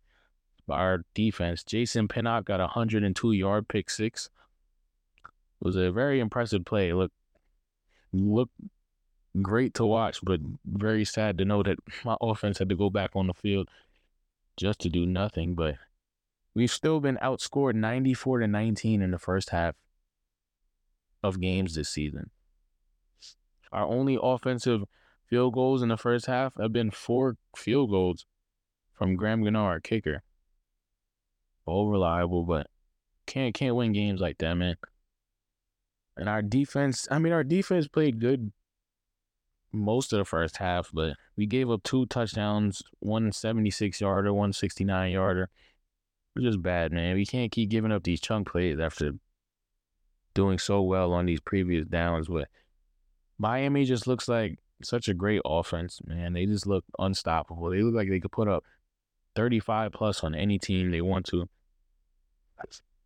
by 0.67 0.79
our 0.79 1.03
defense. 1.13 1.63
Jason 1.63 2.07
Pinnock 2.07 2.45
got 2.45 2.59
a 2.59 2.63
102 2.63 3.31
yard 3.31 3.67
pick 3.67 3.89
six. 3.89 4.29
It 5.25 5.65
was 5.65 5.75
a 5.75 5.91
very 5.91 6.19
impressive 6.19 6.65
play. 6.65 6.93
Look, 6.93 7.11
look 8.13 8.49
great 9.41 9.73
to 9.75 9.85
watch, 9.85 10.19
but 10.23 10.39
very 10.65 11.05
sad 11.05 11.37
to 11.37 11.45
know 11.45 11.63
that 11.63 11.77
my 12.05 12.17
offense 12.21 12.59
had 12.59 12.69
to 12.69 12.75
go 12.75 12.89
back 12.89 13.11
on 13.15 13.27
the 13.27 13.33
field 13.33 13.69
just 14.57 14.79
to 14.81 14.89
do 14.89 15.05
nothing. 15.05 15.55
But 15.55 15.75
we've 16.53 16.71
still 16.71 16.99
been 16.99 17.17
outscored 17.21 17.75
94 17.75 18.39
to 18.39 18.47
19 18.47 19.01
in 19.01 19.11
the 19.11 19.19
first 19.19 19.51
half 19.51 19.75
of 21.21 21.39
games 21.39 21.75
this 21.75 21.89
season. 21.89 22.31
Our 23.71 23.85
only 23.85 24.17
offensive 24.21 24.83
field 25.27 25.53
goals 25.53 25.81
in 25.81 25.89
the 25.89 25.97
first 25.97 26.25
half 26.25 26.53
have 26.59 26.73
been 26.73 26.91
four 26.91 27.37
field 27.55 27.91
goals 27.91 28.25
from 28.93 29.15
Graham 29.15 29.43
Gano, 29.43 29.79
kicker. 29.81 30.23
All 31.65 31.89
reliable, 31.89 32.43
but 32.43 32.67
can't 33.25 33.53
can't 33.53 33.75
win 33.75 33.93
games 33.93 34.19
like 34.19 34.39
that, 34.39 34.55
man. 34.55 34.75
And 36.17 36.27
our 36.27 36.41
defense, 36.41 37.07
I 37.11 37.19
mean, 37.19 37.31
our 37.31 37.43
defense 37.43 37.87
played 37.87 38.19
good 38.19 38.51
most 39.71 40.11
of 40.11 40.19
the 40.19 40.25
first 40.25 40.57
half, 40.57 40.89
but 40.93 41.15
we 41.37 41.45
gave 41.45 41.69
up 41.69 41.83
two 41.83 42.05
touchdowns, 42.07 42.81
one 42.99 43.31
76 43.31 44.01
yarder, 44.01 44.33
one 44.33 44.51
69 44.51 45.11
yarder. 45.11 45.49
We're 46.35 46.41
just 46.43 46.61
bad, 46.61 46.91
man. 46.91 47.15
We 47.15 47.25
can't 47.25 47.51
keep 47.51 47.69
giving 47.69 47.91
up 47.91 48.03
these 48.03 48.19
chunk 48.21 48.49
plays 48.51 48.79
after 48.79 49.13
doing 50.33 50.59
so 50.59 50.81
well 50.81 51.13
on 51.13 51.25
these 51.25 51.39
previous 51.39 51.85
downs. 51.85 52.27
But 52.27 52.47
Miami 53.39 53.85
just 53.85 54.05
looks 54.05 54.27
like 54.27 54.59
such 54.83 55.07
a 55.07 55.13
great 55.13 55.41
offense, 55.45 56.01
man. 56.05 56.33
They 56.33 56.45
just 56.45 56.67
look 56.67 56.83
unstoppable. 56.99 57.69
They 57.69 57.81
look 57.81 57.95
like 57.95 58.09
they 58.09 58.19
could 58.19 58.33
put 58.33 58.49
up 58.49 58.65
35 59.35 59.93
plus 59.93 60.23
on 60.23 60.35
any 60.35 60.59
team 60.59 60.91
they 60.91 61.01
want 61.01 61.25
to. 61.27 61.47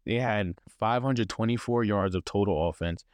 They 0.06 0.16
had 0.16 0.56
524 0.80 1.84
yards 1.84 2.16
of 2.16 2.26
total 2.26 2.68
offense. 2.68 3.06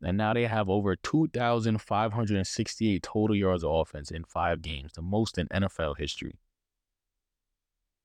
And 0.00 0.16
now 0.16 0.32
they 0.32 0.46
have 0.46 0.70
over 0.70 0.94
2,568 0.94 3.02
total 3.02 3.34
yards 3.34 3.64
of 3.64 3.72
offense 3.72 4.12
in 4.12 4.22
five 4.24 4.62
games, 4.62 4.92
the 4.92 5.02
most 5.02 5.38
in 5.38 5.48
NFL 5.48 5.98
history. 5.98 6.38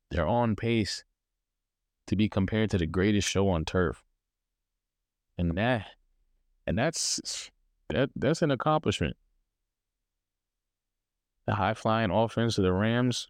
They're 0.10 0.28
on 0.28 0.56
pace 0.56 1.04
to 2.08 2.16
be 2.16 2.30
compared 2.30 2.72
to 2.72 2.80
the 2.80 2.88
greatest 2.88 3.30
show 3.30 3.48
on 3.50 3.64
turf. 3.64 4.04
And 5.38 5.56
that 5.58 5.86
and 6.66 6.78
that's 6.78 7.52
that 7.94 8.10
that's 8.16 8.42
an 8.42 8.52
accomplishment. 8.52 9.16
The 11.46 11.56
high 11.56 11.74
flying 11.74 12.12
offense 12.12 12.58
of 12.58 12.64
the 12.64 12.74
Rams. 12.74 13.28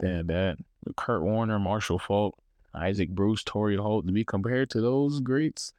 That 0.00 0.26
that 0.28 0.56
Kurt 0.96 1.22
Warner, 1.22 1.58
Marshall 1.58 1.98
Faulk, 1.98 2.38
Isaac 2.74 3.10
Bruce, 3.10 3.42
Torry 3.42 3.76
Holt 3.76 4.06
to 4.06 4.12
be 4.12 4.24
compared 4.24 4.70
to 4.70 4.80
those 4.80 5.20
greats 5.20 5.72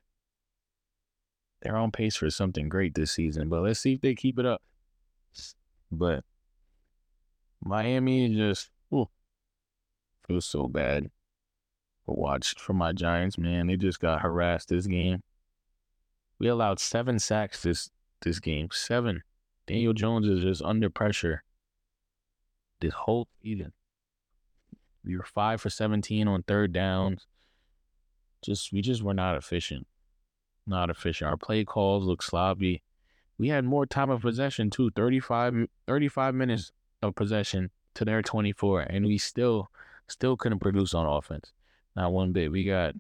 they're 1.61 1.77
on 1.77 1.91
pace 1.91 2.15
for 2.15 2.29
something 2.29 2.69
great 2.69 2.95
this 2.95 3.11
season. 3.11 3.49
But 3.49 3.61
let's 3.61 3.79
see 3.79 3.93
if 3.93 4.01
they 4.01 4.15
keep 4.15 4.39
it 4.39 4.45
up. 4.45 4.61
But 5.91 6.23
Miami 7.63 8.33
just 8.35 8.69
feels 8.89 10.45
so 10.45 10.67
bad. 10.67 11.11
But 12.07 12.17
watch 12.17 12.55
for 12.57 12.73
my 12.73 12.93
Giants, 12.93 13.37
man. 13.37 13.67
They 13.67 13.75
just 13.75 13.99
got 13.99 14.21
harassed 14.21 14.69
this 14.69 14.87
game. 14.87 15.21
We 16.41 16.47
allowed 16.47 16.79
seven 16.79 17.19
sacks 17.19 17.61
this 17.61 17.91
this 18.21 18.39
game. 18.39 18.69
Seven. 18.71 19.21
Daniel 19.67 19.93
Jones 19.93 20.27
is 20.27 20.41
just 20.41 20.63
under 20.63 20.89
pressure 20.89 21.43
this 22.79 22.93
whole 22.93 23.27
season. 23.43 23.73
We 25.05 25.15
were 25.15 25.23
five 25.23 25.61
for 25.61 25.69
17 25.69 26.27
on 26.27 26.41
third 26.41 26.73
downs. 26.73 27.27
Just 28.41 28.73
we 28.73 28.81
just 28.81 29.03
were 29.03 29.13
not 29.13 29.37
efficient 29.37 29.85
not 30.65 30.89
efficient. 30.89 31.29
Our 31.29 31.37
play 31.37 31.63
calls 31.63 32.05
look 32.05 32.23
sloppy. 32.23 32.81
We 33.37 33.49
had 33.49 33.65
more 33.65 33.85
time 33.85 34.09
of 34.09 34.21
possession 34.21 34.71
too 34.71 34.89
35, 34.95 35.67
35 35.87 36.35
minutes 36.35 36.71
of 37.03 37.13
possession 37.13 37.69
to 37.93 38.05
their 38.05 38.23
24, 38.23 38.81
and 38.81 39.05
we 39.05 39.19
still 39.19 39.69
still 40.07 40.35
couldn't 40.35 40.59
produce 40.59 40.95
on 40.95 41.05
offense. 41.05 41.51
Not 41.95 42.13
one 42.13 42.31
bit. 42.31 42.51
We 42.51 42.63
got 42.63 42.95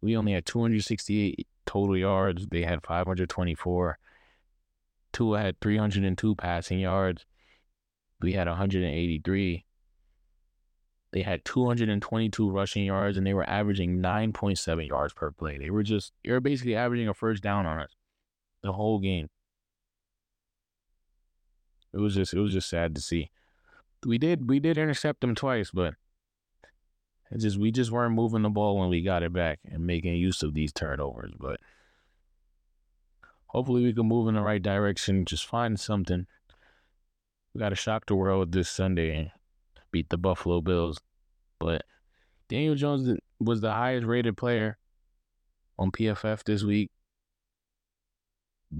we 0.00 0.16
only 0.16 0.32
had 0.32 0.46
268 0.46 1.46
total 1.66 1.96
yards. 1.96 2.46
They 2.46 2.62
had 2.62 2.84
524. 2.84 3.98
Tua 5.12 5.40
had 5.40 5.60
302 5.60 6.34
passing 6.36 6.80
yards. 6.80 7.26
We 8.20 8.32
had 8.32 8.48
183. 8.48 9.64
They 11.12 11.22
had 11.22 11.44
222 11.44 12.50
rushing 12.50 12.84
yards 12.84 13.16
and 13.16 13.26
they 13.26 13.34
were 13.34 13.48
averaging 13.48 13.98
9.7 13.98 14.88
yards 14.88 15.14
per 15.14 15.30
play. 15.30 15.58
They 15.58 15.70
were 15.70 15.82
just, 15.82 16.12
they 16.24 16.32
were 16.32 16.40
basically 16.40 16.76
averaging 16.76 17.08
a 17.08 17.14
first 17.14 17.42
down 17.42 17.66
on 17.66 17.80
us 17.80 17.94
the 18.62 18.72
whole 18.72 18.98
game. 18.98 19.28
It 21.94 21.98
was 21.98 22.14
just, 22.14 22.34
it 22.34 22.40
was 22.40 22.52
just 22.52 22.68
sad 22.68 22.94
to 22.94 23.00
see. 23.00 23.30
We 24.04 24.18
did, 24.18 24.48
we 24.48 24.60
did 24.60 24.76
intercept 24.76 25.20
them 25.20 25.34
twice, 25.34 25.70
but 25.70 25.94
it 27.30 27.38
just, 27.38 27.58
we 27.58 27.70
just 27.70 27.90
weren't 27.90 28.14
moving 28.14 28.42
the 28.42 28.50
ball 28.50 28.78
when 28.78 28.88
we 28.88 29.02
got 29.02 29.22
it 29.22 29.32
back 29.32 29.58
and 29.70 29.86
making 29.86 30.14
use 30.14 30.42
of 30.42 30.54
these 30.54 30.72
turnovers. 30.72 31.32
But 31.38 31.60
hopefully 33.46 33.82
we 33.82 33.92
can 33.92 34.06
move 34.06 34.28
in 34.28 34.34
the 34.34 34.42
right 34.42 34.62
direction. 34.62 35.24
Just 35.24 35.46
find 35.46 35.78
something. 35.78 36.26
We 37.52 37.58
got 37.58 37.70
to 37.70 37.74
shock 37.74 38.06
the 38.06 38.14
world 38.14 38.52
this 38.52 38.68
Sunday 38.68 39.16
and 39.16 39.30
beat 39.90 40.10
the 40.10 40.18
Buffalo 40.18 40.60
Bills. 40.60 41.00
But 41.58 41.82
Daniel 42.48 42.74
Jones 42.74 43.18
was 43.40 43.60
the 43.60 43.72
highest 43.72 44.06
rated 44.06 44.36
player 44.36 44.78
on 45.78 45.90
PFF 45.90 46.44
this 46.44 46.62
week 46.62 46.90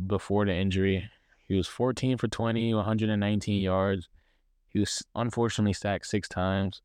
before 0.07 0.45
the 0.45 0.55
injury. 0.55 1.09
He 1.49 1.55
was 1.55 1.67
14 1.69 2.19
for 2.19 2.29
20, 2.29 2.75
119 2.75 3.63
yards. 3.63 4.09
He 4.69 4.79
was 4.79 5.05
unfortunately 5.15 5.73
sacked 5.73 6.07
six 6.07 6.29
times. 6.29 6.83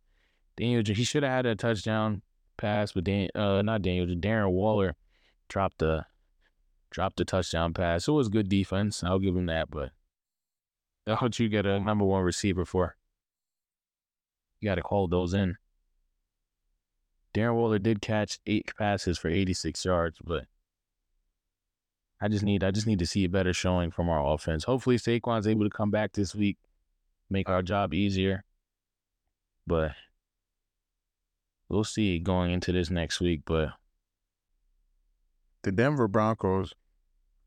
Daniel, 0.61 0.83
he 0.85 1.03
should 1.03 1.23
have 1.23 1.31
had 1.31 1.45
a 1.47 1.55
touchdown 1.55 2.21
pass, 2.55 2.91
but 2.91 3.03
Dan, 3.03 3.29
uh, 3.33 3.63
not 3.63 3.81
Daniel, 3.81 4.05
Darren 4.05 4.51
Waller 4.51 4.95
dropped 5.49 5.79
the 5.79 6.05
dropped 6.91 7.17
the 7.17 7.25
touchdown 7.25 7.73
pass. 7.73 8.07
It 8.07 8.11
was 8.11 8.29
good 8.29 8.47
defense. 8.47 9.03
I'll 9.03 9.17
give 9.17 9.35
him 9.35 9.47
that, 9.47 9.71
but 9.71 9.89
that's 11.05 11.19
what 11.19 11.39
you 11.39 11.49
get 11.49 11.65
a 11.65 11.79
number 11.79 12.05
one 12.05 12.21
receiver 12.21 12.63
for. 12.63 12.95
you 14.59 14.69
got 14.69 14.75
to 14.75 14.83
call 14.83 15.07
those 15.07 15.33
in. 15.33 15.55
Darren 17.33 17.55
Waller 17.55 17.79
did 17.79 17.99
catch 17.99 18.37
eight 18.45 18.71
passes 18.77 19.17
for 19.17 19.29
86 19.29 19.83
yards, 19.83 20.19
but 20.23 20.45
I 22.21 22.27
just 22.27 22.43
need 22.43 22.63
I 22.63 22.69
just 22.69 22.85
need 22.85 22.99
to 22.99 23.07
see 23.07 23.23
a 23.23 23.29
better 23.29 23.53
showing 23.53 23.89
from 23.89 24.09
our 24.09 24.31
offense. 24.31 24.65
Hopefully 24.65 24.97
Saquon's 24.97 25.47
able 25.47 25.63
to 25.63 25.75
come 25.75 25.89
back 25.89 26.11
this 26.11 26.35
week, 26.35 26.57
make 27.31 27.49
our 27.49 27.63
job 27.63 27.95
easier. 27.95 28.43
But 29.65 29.93
we'll 31.71 31.85
see 31.85 32.19
going 32.19 32.51
into 32.51 32.71
this 32.71 32.89
next 32.89 33.21
week. 33.21 33.41
But 33.45 33.69
the 35.63 35.71
Denver 35.71 36.07
Broncos 36.07 36.73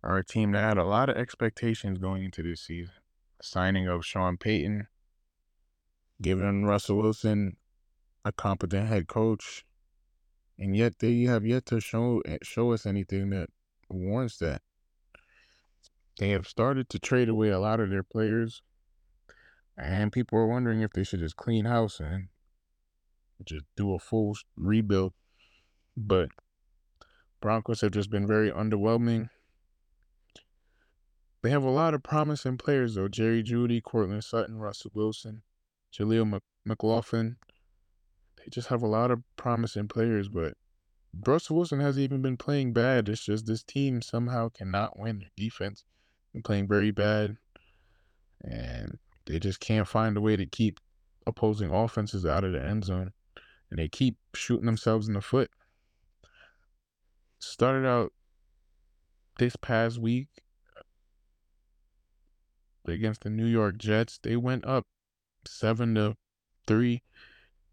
are 0.02 0.18
a 0.18 0.24
team 0.24 0.52
that 0.52 0.62
had 0.62 0.78
a 0.78 0.84
lot 0.84 1.08
of 1.08 1.16
expectations 1.16 1.98
going 1.98 2.24
into 2.24 2.42
this 2.42 2.62
season. 2.62 2.94
Signing 3.42 3.87
of 3.87 4.04
Sean 4.04 4.38
Payton, 4.38 4.87
giving 6.22 6.64
Russell 6.64 6.96
Wilson 6.96 7.56
a 8.24 8.32
competent 8.32 8.88
head 8.88 9.06
coach, 9.06 9.64
and 10.58 10.74
yet 10.74 10.98
they 11.00 11.22
have 11.24 11.44
yet 11.44 11.66
to 11.66 11.80
show 11.80 12.22
show 12.42 12.72
us 12.72 12.87
anything 12.87 13.30
that 13.30 13.50
warrants 13.90 14.38
that. 14.38 14.62
They 16.18 16.30
have 16.30 16.46
started 16.46 16.88
to 16.90 16.98
trade 16.98 17.28
away 17.28 17.50
a 17.50 17.58
lot 17.58 17.80
of 17.80 17.90
their 17.90 18.04
players, 18.04 18.62
and 19.76 20.12
people 20.12 20.38
are 20.38 20.46
wondering 20.46 20.80
if 20.80 20.92
they 20.92 21.04
should 21.04 21.20
just 21.20 21.37
clean 21.37 21.66
house 21.66 22.00
and 22.00 22.28
just 23.44 23.64
do 23.76 23.94
a 23.94 23.98
full 23.98 24.36
rebuild. 24.56 25.12
But 25.96 26.30
Broncos 27.40 27.80
have 27.80 27.92
just 27.92 28.10
been 28.10 28.26
very 28.26 28.50
underwhelming. 28.50 29.28
They 31.42 31.50
have 31.50 31.64
a 31.64 31.70
lot 31.70 31.94
of 31.94 32.02
promising 32.02 32.56
players 32.56 32.94
though: 32.94 33.08
Jerry 33.08 33.42
Jeudy, 33.42 33.82
Courtland 33.82 34.24
Sutton, 34.24 34.58
Russell 34.58 34.92
Wilson, 34.94 35.42
Jaleel 35.92 36.40
McLaughlin. 36.64 37.36
They 38.36 38.44
just 38.50 38.68
have 38.68 38.82
a 38.82 38.86
lot 38.86 39.10
of 39.10 39.22
promising 39.36 39.88
players, 39.88 40.28
but 40.28 40.54
Russell 41.26 41.56
Wilson 41.56 41.80
hasn't 41.80 42.02
even 42.02 42.22
been 42.22 42.36
playing 42.36 42.72
bad. 42.72 43.08
It's 43.08 43.24
just 43.24 43.46
this 43.46 43.62
team 43.62 44.02
somehow 44.02 44.48
cannot 44.48 44.98
win. 44.98 45.18
Their 45.18 45.28
defense 45.36 45.84
been 46.32 46.42
playing 46.42 46.66
very 46.66 46.90
bad, 46.90 47.36
and 48.42 48.98
they 49.26 49.38
just 49.38 49.60
can't 49.60 49.86
find 49.86 50.16
a 50.16 50.20
way 50.20 50.36
to 50.36 50.46
keep 50.46 50.80
opposing 51.26 51.70
offenses 51.70 52.26
out 52.26 52.44
of 52.44 52.52
the 52.52 52.62
end 52.62 52.84
zone, 52.84 53.12
and 53.74 53.82
they 53.82 53.88
keep 53.88 54.16
shooting 54.37 54.66
themselves 54.66 55.08
in 55.08 55.14
the 55.14 55.20
foot. 55.20 55.50
Started 57.40 57.84
out 57.84 58.12
this 59.40 59.56
past 59.56 59.98
week 59.98 60.28
against 62.87 63.22
the 63.22 63.30
New 63.30 63.46
York 63.46 63.76
Jets. 63.76 64.20
They 64.22 64.37
went 64.37 64.64
up 64.64 64.84
seven 65.44 65.96
to 65.96 66.16
three, 66.68 67.02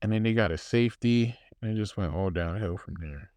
and 0.02 0.12
then 0.12 0.24
they 0.24 0.34
got 0.34 0.50
a 0.50 0.58
safety, 0.58 1.38
and 1.62 1.72
it 1.72 1.76
just 1.76 1.98
went 1.98 2.16
all 2.16 2.32
downhill 2.32 2.78
from 2.78 2.96
there. 3.00 3.30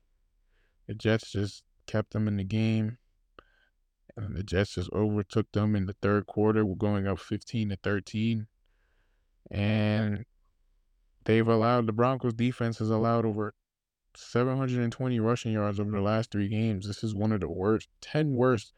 The 0.86 0.94
Jets 0.94 1.32
just 1.32 1.64
kept 1.86 2.14
them 2.14 2.26
in 2.26 2.38
the 2.38 2.44
game. 2.44 2.96
And 4.16 4.34
the 4.34 4.42
Jets 4.42 4.76
just 4.76 4.90
overtook 4.90 5.52
them 5.52 5.76
in 5.76 5.84
the 5.84 5.96
third 6.00 6.26
quarter. 6.26 6.64
We're 6.64 6.76
going 6.76 7.06
up 7.06 7.18
15 7.18 7.68
to 7.68 7.76
13. 7.76 8.46
And 9.50 10.24
they've 11.24 11.46
allowed 11.46 11.86
the 11.86 11.92
Broncos 11.92 12.34
defense 12.34 12.78
has 12.78 12.90
allowed 12.90 13.24
over 13.24 13.54
720 14.16 15.20
rushing 15.20 15.52
yards 15.52 15.80
over 15.80 15.90
the 15.90 16.00
last 16.00 16.30
three 16.30 16.48
games. 16.48 16.86
This 16.86 17.02
is 17.02 17.14
one 17.14 17.32
of 17.32 17.40
the 17.40 17.48
worst, 17.48 17.88
10 18.00 18.34
worst 18.34 18.72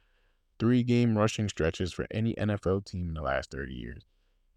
three 0.58 0.82
game 0.82 1.16
rushing 1.16 1.48
stretches 1.48 1.92
for 1.92 2.06
any 2.10 2.34
NFL 2.34 2.86
team 2.86 3.08
in 3.08 3.14
the 3.14 3.22
last 3.22 3.50
30 3.50 3.74
years. 3.74 4.06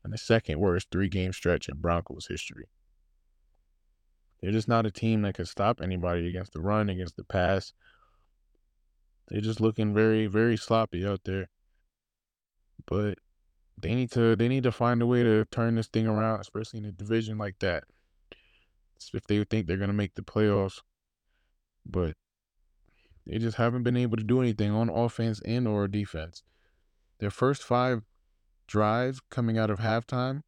And 0.03 0.13
the 0.13 0.17
second 0.17 0.59
worst 0.59 0.87
three 0.91 1.09
game 1.09 1.33
stretch 1.33 1.67
in 1.67 1.77
Broncos 1.77 2.27
history. 2.27 2.69
They're 4.41 4.51
just 4.51 4.69
not 4.69 4.85
a 4.85 4.91
team 4.91 5.23
that 5.23 5.35
can 5.35 5.45
stop 5.45 5.81
anybody 5.81 6.27
against 6.27 6.53
the 6.53 6.61
run, 6.61 6.89
against 6.89 7.17
the 7.17 7.25
pass. 7.25 7.73
They're 9.27 9.41
just 9.41 9.59
looking 9.59 9.93
very, 9.93 10.27
very 10.27 10.55
sloppy 10.55 11.05
out 11.05 11.21
there. 11.25 11.49
But 12.85 13.19
they 13.81 13.95
need 13.95 14.11
to 14.11 14.35
they 14.35 14.47
need 14.47 14.63
to 14.63 14.71
find 14.71 15.01
a 15.01 15.07
way 15.07 15.23
to 15.23 15.45
turn 15.45 15.75
this 15.75 15.87
thing 15.87 16.07
around, 16.07 16.39
especially 16.41 16.79
in 16.79 16.85
a 16.85 16.91
division 16.91 17.37
like 17.37 17.59
that. 17.59 17.83
If 19.13 19.25
they 19.27 19.43
think 19.43 19.67
they're 19.67 19.77
gonna 19.77 19.93
make 19.93 20.15
the 20.15 20.21
playoffs. 20.21 20.81
But 21.85 22.15
they 23.25 23.37
just 23.37 23.57
haven't 23.57 23.83
been 23.83 23.97
able 23.97 24.17
to 24.17 24.23
do 24.23 24.41
anything 24.41 24.71
on 24.71 24.89
offense 24.89 25.41
and 25.45 25.67
or 25.67 25.87
defense. 25.87 26.43
Their 27.19 27.31
first 27.31 27.63
five 27.63 28.03
drives 28.67 29.21
coming 29.29 29.57
out 29.57 29.69
of 29.69 29.79
halftime 29.79 30.41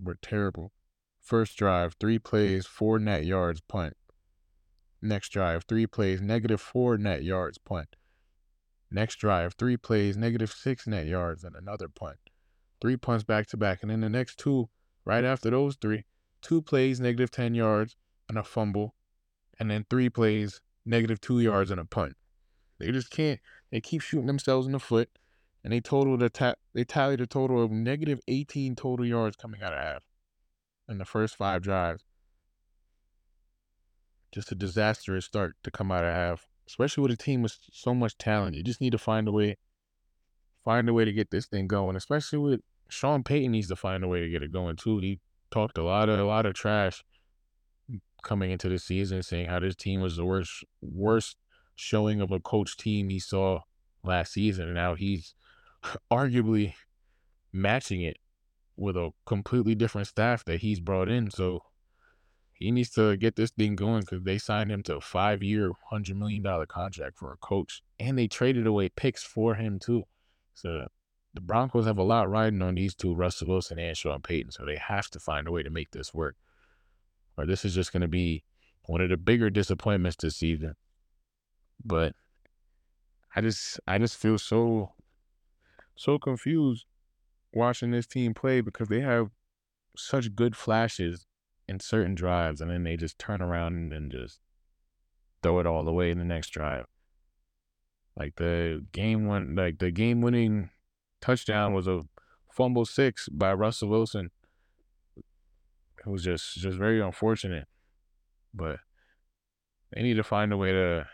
were 0.00 0.16
terrible. 0.20 0.72
First 1.20 1.56
drive, 1.56 1.96
three 1.98 2.18
plays, 2.18 2.66
four 2.66 2.98
net 2.98 3.24
yards, 3.24 3.60
punt. 3.60 3.96
Next 5.00 5.30
drive, 5.30 5.64
three 5.64 5.86
plays, 5.86 6.20
negative 6.20 6.60
four 6.60 6.98
net 6.98 7.24
yards, 7.24 7.58
punt. 7.58 7.96
Next 8.90 9.16
drive, 9.16 9.54
three 9.54 9.76
plays, 9.76 10.16
negative 10.16 10.52
six 10.52 10.86
net 10.86 11.06
yards, 11.06 11.44
and 11.44 11.56
another 11.56 11.88
punt. 11.88 12.18
Three 12.84 12.98
punts 12.98 13.24
back 13.24 13.46
to 13.46 13.56
back. 13.56 13.80
And 13.80 13.90
then 13.90 14.02
the 14.02 14.10
next 14.10 14.38
two, 14.38 14.68
right 15.06 15.24
after 15.24 15.48
those 15.48 15.76
three, 15.76 16.04
two 16.42 16.60
plays, 16.60 17.00
negative 17.00 17.30
10 17.30 17.54
yards, 17.54 17.96
and 18.28 18.36
a 18.36 18.44
fumble. 18.44 18.94
And 19.58 19.70
then 19.70 19.86
three 19.88 20.10
plays, 20.10 20.60
negative 20.84 21.18
two 21.18 21.40
yards, 21.40 21.70
and 21.70 21.80
a 21.80 21.86
punt. 21.86 22.14
They 22.78 22.92
just 22.92 23.08
can't, 23.10 23.40
they 23.72 23.80
keep 23.80 24.02
shooting 24.02 24.26
themselves 24.26 24.66
in 24.66 24.72
the 24.72 24.78
foot. 24.78 25.08
And 25.62 25.72
they 25.72 25.80
totaled 25.80 26.22
a 26.22 26.28
ta- 26.28 26.56
they 26.74 26.84
tallied 26.84 27.22
a 27.22 27.26
total 27.26 27.64
of 27.64 27.70
negative 27.70 28.20
18 28.28 28.76
total 28.76 29.06
yards 29.06 29.36
coming 29.36 29.62
out 29.62 29.72
of 29.72 29.78
half 29.78 30.02
in 30.86 30.98
the 30.98 31.06
first 31.06 31.36
five 31.36 31.62
drives. 31.62 32.04
Just 34.30 34.52
a 34.52 34.54
disastrous 34.54 35.24
start 35.24 35.56
to 35.62 35.70
come 35.70 35.90
out 35.90 36.04
of 36.04 36.12
half 36.12 36.46
especially 36.66 37.02
with 37.02 37.12
a 37.12 37.16
team 37.16 37.42
with 37.42 37.56
so 37.72 37.94
much 37.94 38.16
talent. 38.18 38.56
You 38.56 38.62
just 38.62 38.80
need 38.80 38.92
to 38.92 38.98
find 38.98 39.28
a 39.28 39.32
way, 39.32 39.56
find 40.64 40.88
a 40.88 40.92
way 40.92 41.04
to 41.04 41.12
get 41.12 41.30
this 41.30 41.46
thing 41.46 41.66
going. 41.66 41.96
Especially 41.96 42.38
with 42.38 42.60
Sean 42.88 43.22
Payton 43.22 43.52
needs 43.52 43.68
to 43.68 43.76
find 43.76 44.04
a 44.04 44.08
way 44.08 44.20
to 44.20 44.28
get 44.28 44.42
it 44.42 44.52
going 44.52 44.76
too. 44.76 44.98
He 44.98 45.20
talked 45.50 45.78
a 45.78 45.84
lot 45.84 46.08
of 46.08 46.18
a 46.18 46.24
lot 46.24 46.46
of 46.46 46.54
trash 46.54 47.04
coming 48.22 48.50
into 48.50 48.68
the 48.68 48.78
season, 48.78 49.22
saying 49.22 49.46
how 49.46 49.60
this 49.60 49.76
team 49.76 50.00
was 50.00 50.16
the 50.16 50.24
worst 50.24 50.64
worst 50.80 51.36
showing 51.76 52.20
of 52.20 52.30
a 52.30 52.40
coach 52.40 52.76
team 52.76 53.08
he 53.08 53.18
saw 53.18 53.60
last 54.02 54.32
season, 54.32 54.66
and 54.66 54.74
now 54.74 54.94
he's 54.94 55.34
arguably 56.10 56.74
matching 57.52 58.02
it 58.02 58.18
with 58.76 58.96
a 58.96 59.10
completely 59.26 59.74
different 59.74 60.08
staff 60.08 60.44
that 60.44 60.60
he's 60.60 60.80
brought 60.80 61.08
in. 61.08 61.30
So 61.30 61.60
he 62.52 62.70
needs 62.70 62.90
to 62.90 63.16
get 63.16 63.36
this 63.36 63.50
thing 63.50 63.76
going 63.76 64.00
because 64.00 64.22
they 64.22 64.38
signed 64.38 64.70
him 64.70 64.82
to 64.84 64.96
a 64.96 65.00
five 65.00 65.42
year, 65.42 65.70
$100 65.92 66.16
million 66.16 66.42
contract 66.66 67.18
for 67.18 67.32
a 67.32 67.36
coach. 67.36 67.82
And 67.98 68.18
they 68.18 68.26
traded 68.26 68.66
away 68.66 68.88
picks 68.88 69.22
for 69.22 69.54
him, 69.54 69.78
too. 69.78 70.04
So 70.54 70.88
the 71.34 71.40
Broncos 71.40 71.86
have 71.86 71.98
a 71.98 72.02
lot 72.02 72.30
riding 72.30 72.62
on 72.62 72.76
these 72.76 72.94
two, 72.94 73.14
Russell 73.14 73.48
Wilson 73.48 73.78
and 73.78 73.96
Sean 73.96 74.22
Payton. 74.22 74.52
So 74.52 74.64
they 74.64 74.76
have 74.76 75.08
to 75.10 75.20
find 75.20 75.48
a 75.48 75.52
way 75.52 75.62
to 75.62 75.70
make 75.70 75.90
this 75.90 76.14
work. 76.14 76.36
Or 77.36 77.44
this 77.44 77.64
is 77.64 77.74
just 77.74 77.92
going 77.92 78.02
to 78.02 78.08
be 78.08 78.44
one 78.86 79.00
of 79.00 79.10
the 79.10 79.16
bigger 79.16 79.50
disappointments 79.50 80.16
this 80.20 80.36
season. 80.36 80.76
But 81.84 82.14
I 83.34 83.40
just, 83.40 83.80
I 83.86 83.98
just 83.98 84.16
feel 84.16 84.38
so, 84.38 84.92
so 85.96 86.18
confused 86.18 86.86
watching 87.52 87.90
this 87.90 88.06
team 88.06 88.32
play 88.32 88.60
because 88.60 88.88
they 88.88 89.00
have 89.00 89.30
such 89.96 90.36
good 90.36 90.56
flashes 90.56 91.26
in 91.66 91.80
certain 91.80 92.14
drives, 92.14 92.60
and 92.60 92.70
then 92.70 92.84
they 92.84 92.96
just 92.96 93.18
turn 93.18 93.40
around 93.40 93.92
and 93.92 94.12
just 94.12 94.38
throw 95.42 95.58
it 95.58 95.66
all 95.66 95.88
away 95.88 96.10
in 96.10 96.18
the 96.18 96.24
next 96.24 96.50
drive. 96.50 96.86
Like 98.16 98.36
the 98.36 98.84
game 98.92 99.26
one, 99.26 99.56
like 99.56 99.78
the 99.78 99.90
game 99.90 100.20
winning 100.20 100.70
touchdown 101.24 101.72
was 101.72 101.86
a 101.86 102.02
fumble 102.52 102.84
six 102.84 103.28
by 103.28 103.52
Russell 103.52 103.88
Wilson. 103.88 104.30
It 105.16 106.10
was 106.10 106.22
just 106.22 106.54
just 106.56 106.76
very 106.76 107.00
unfortunate, 107.00 107.66
but 108.52 108.80
they 109.92 110.02
need 110.02 110.14
to 110.14 110.22
find 110.22 110.52
a 110.52 110.56
way 110.56 110.72
to 110.72 111.06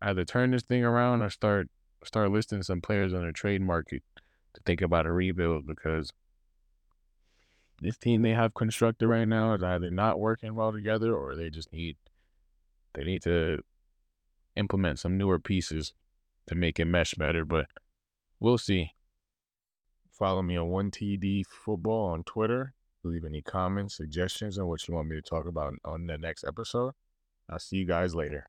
either 0.00 0.24
turn 0.24 0.50
this 0.50 0.62
thing 0.62 0.82
around 0.82 1.20
or 1.22 1.30
start 1.30 1.68
start 2.04 2.30
listing 2.30 2.62
some 2.62 2.80
players 2.80 3.12
on 3.12 3.26
the 3.26 3.32
trade 3.32 3.60
market 3.60 4.02
to 4.54 4.60
think 4.64 4.80
about 4.80 5.06
a 5.06 5.12
rebuild 5.12 5.66
because 5.66 6.12
this 7.82 7.98
team 7.98 8.22
they 8.22 8.30
have 8.30 8.54
constructed 8.54 9.06
right 9.06 9.28
now 9.28 9.52
is 9.52 9.62
either 9.62 9.90
not 9.90 10.18
working 10.18 10.54
well 10.54 10.72
together 10.72 11.14
or 11.14 11.36
they 11.36 11.50
just 11.50 11.72
need 11.72 11.96
they 12.94 13.04
need 13.04 13.22
to 13.22 13.58
implement 14.56 14.98
some 14.98 15.18
newer 15.18 15.38
pieces 15.38 15.92
to 16.46 16.54
make 16.54 16.80
it 16.80 16.86
mesh 16.86 17.14
better. 17.14 17.44
But 17.44 17.66
we'll 18.40 18.58
see. 18.58 18.92
Follow 20.20 20.42
me 20.42 20.58
on 20.58 20.68
1TD 20.68 21.46
Football 21.46 22.10
on 22.10 22.24
Twitter. 22.24 22.74
Leave 23.04 23.24
any 23.24 23.40
comments, 23.40 23.96
suggestions, 23.96 24.58
and 24.58 24.68
what 24.68 24.86
you 24.86 24.92
want 24.92 25.08
me 25.08 25.16
to 25.16 25.22
talk 25.22 25.46
about 25.46 25.72
on 25.82 26.06
the 26.06 26.18
next 26.18 26.44
episode. 26.44 26.92
I'll 27.48 27.58
see 27.58 27.76
you 27.76 27.86
guys 27.86 28.14
later. 28.14 28.46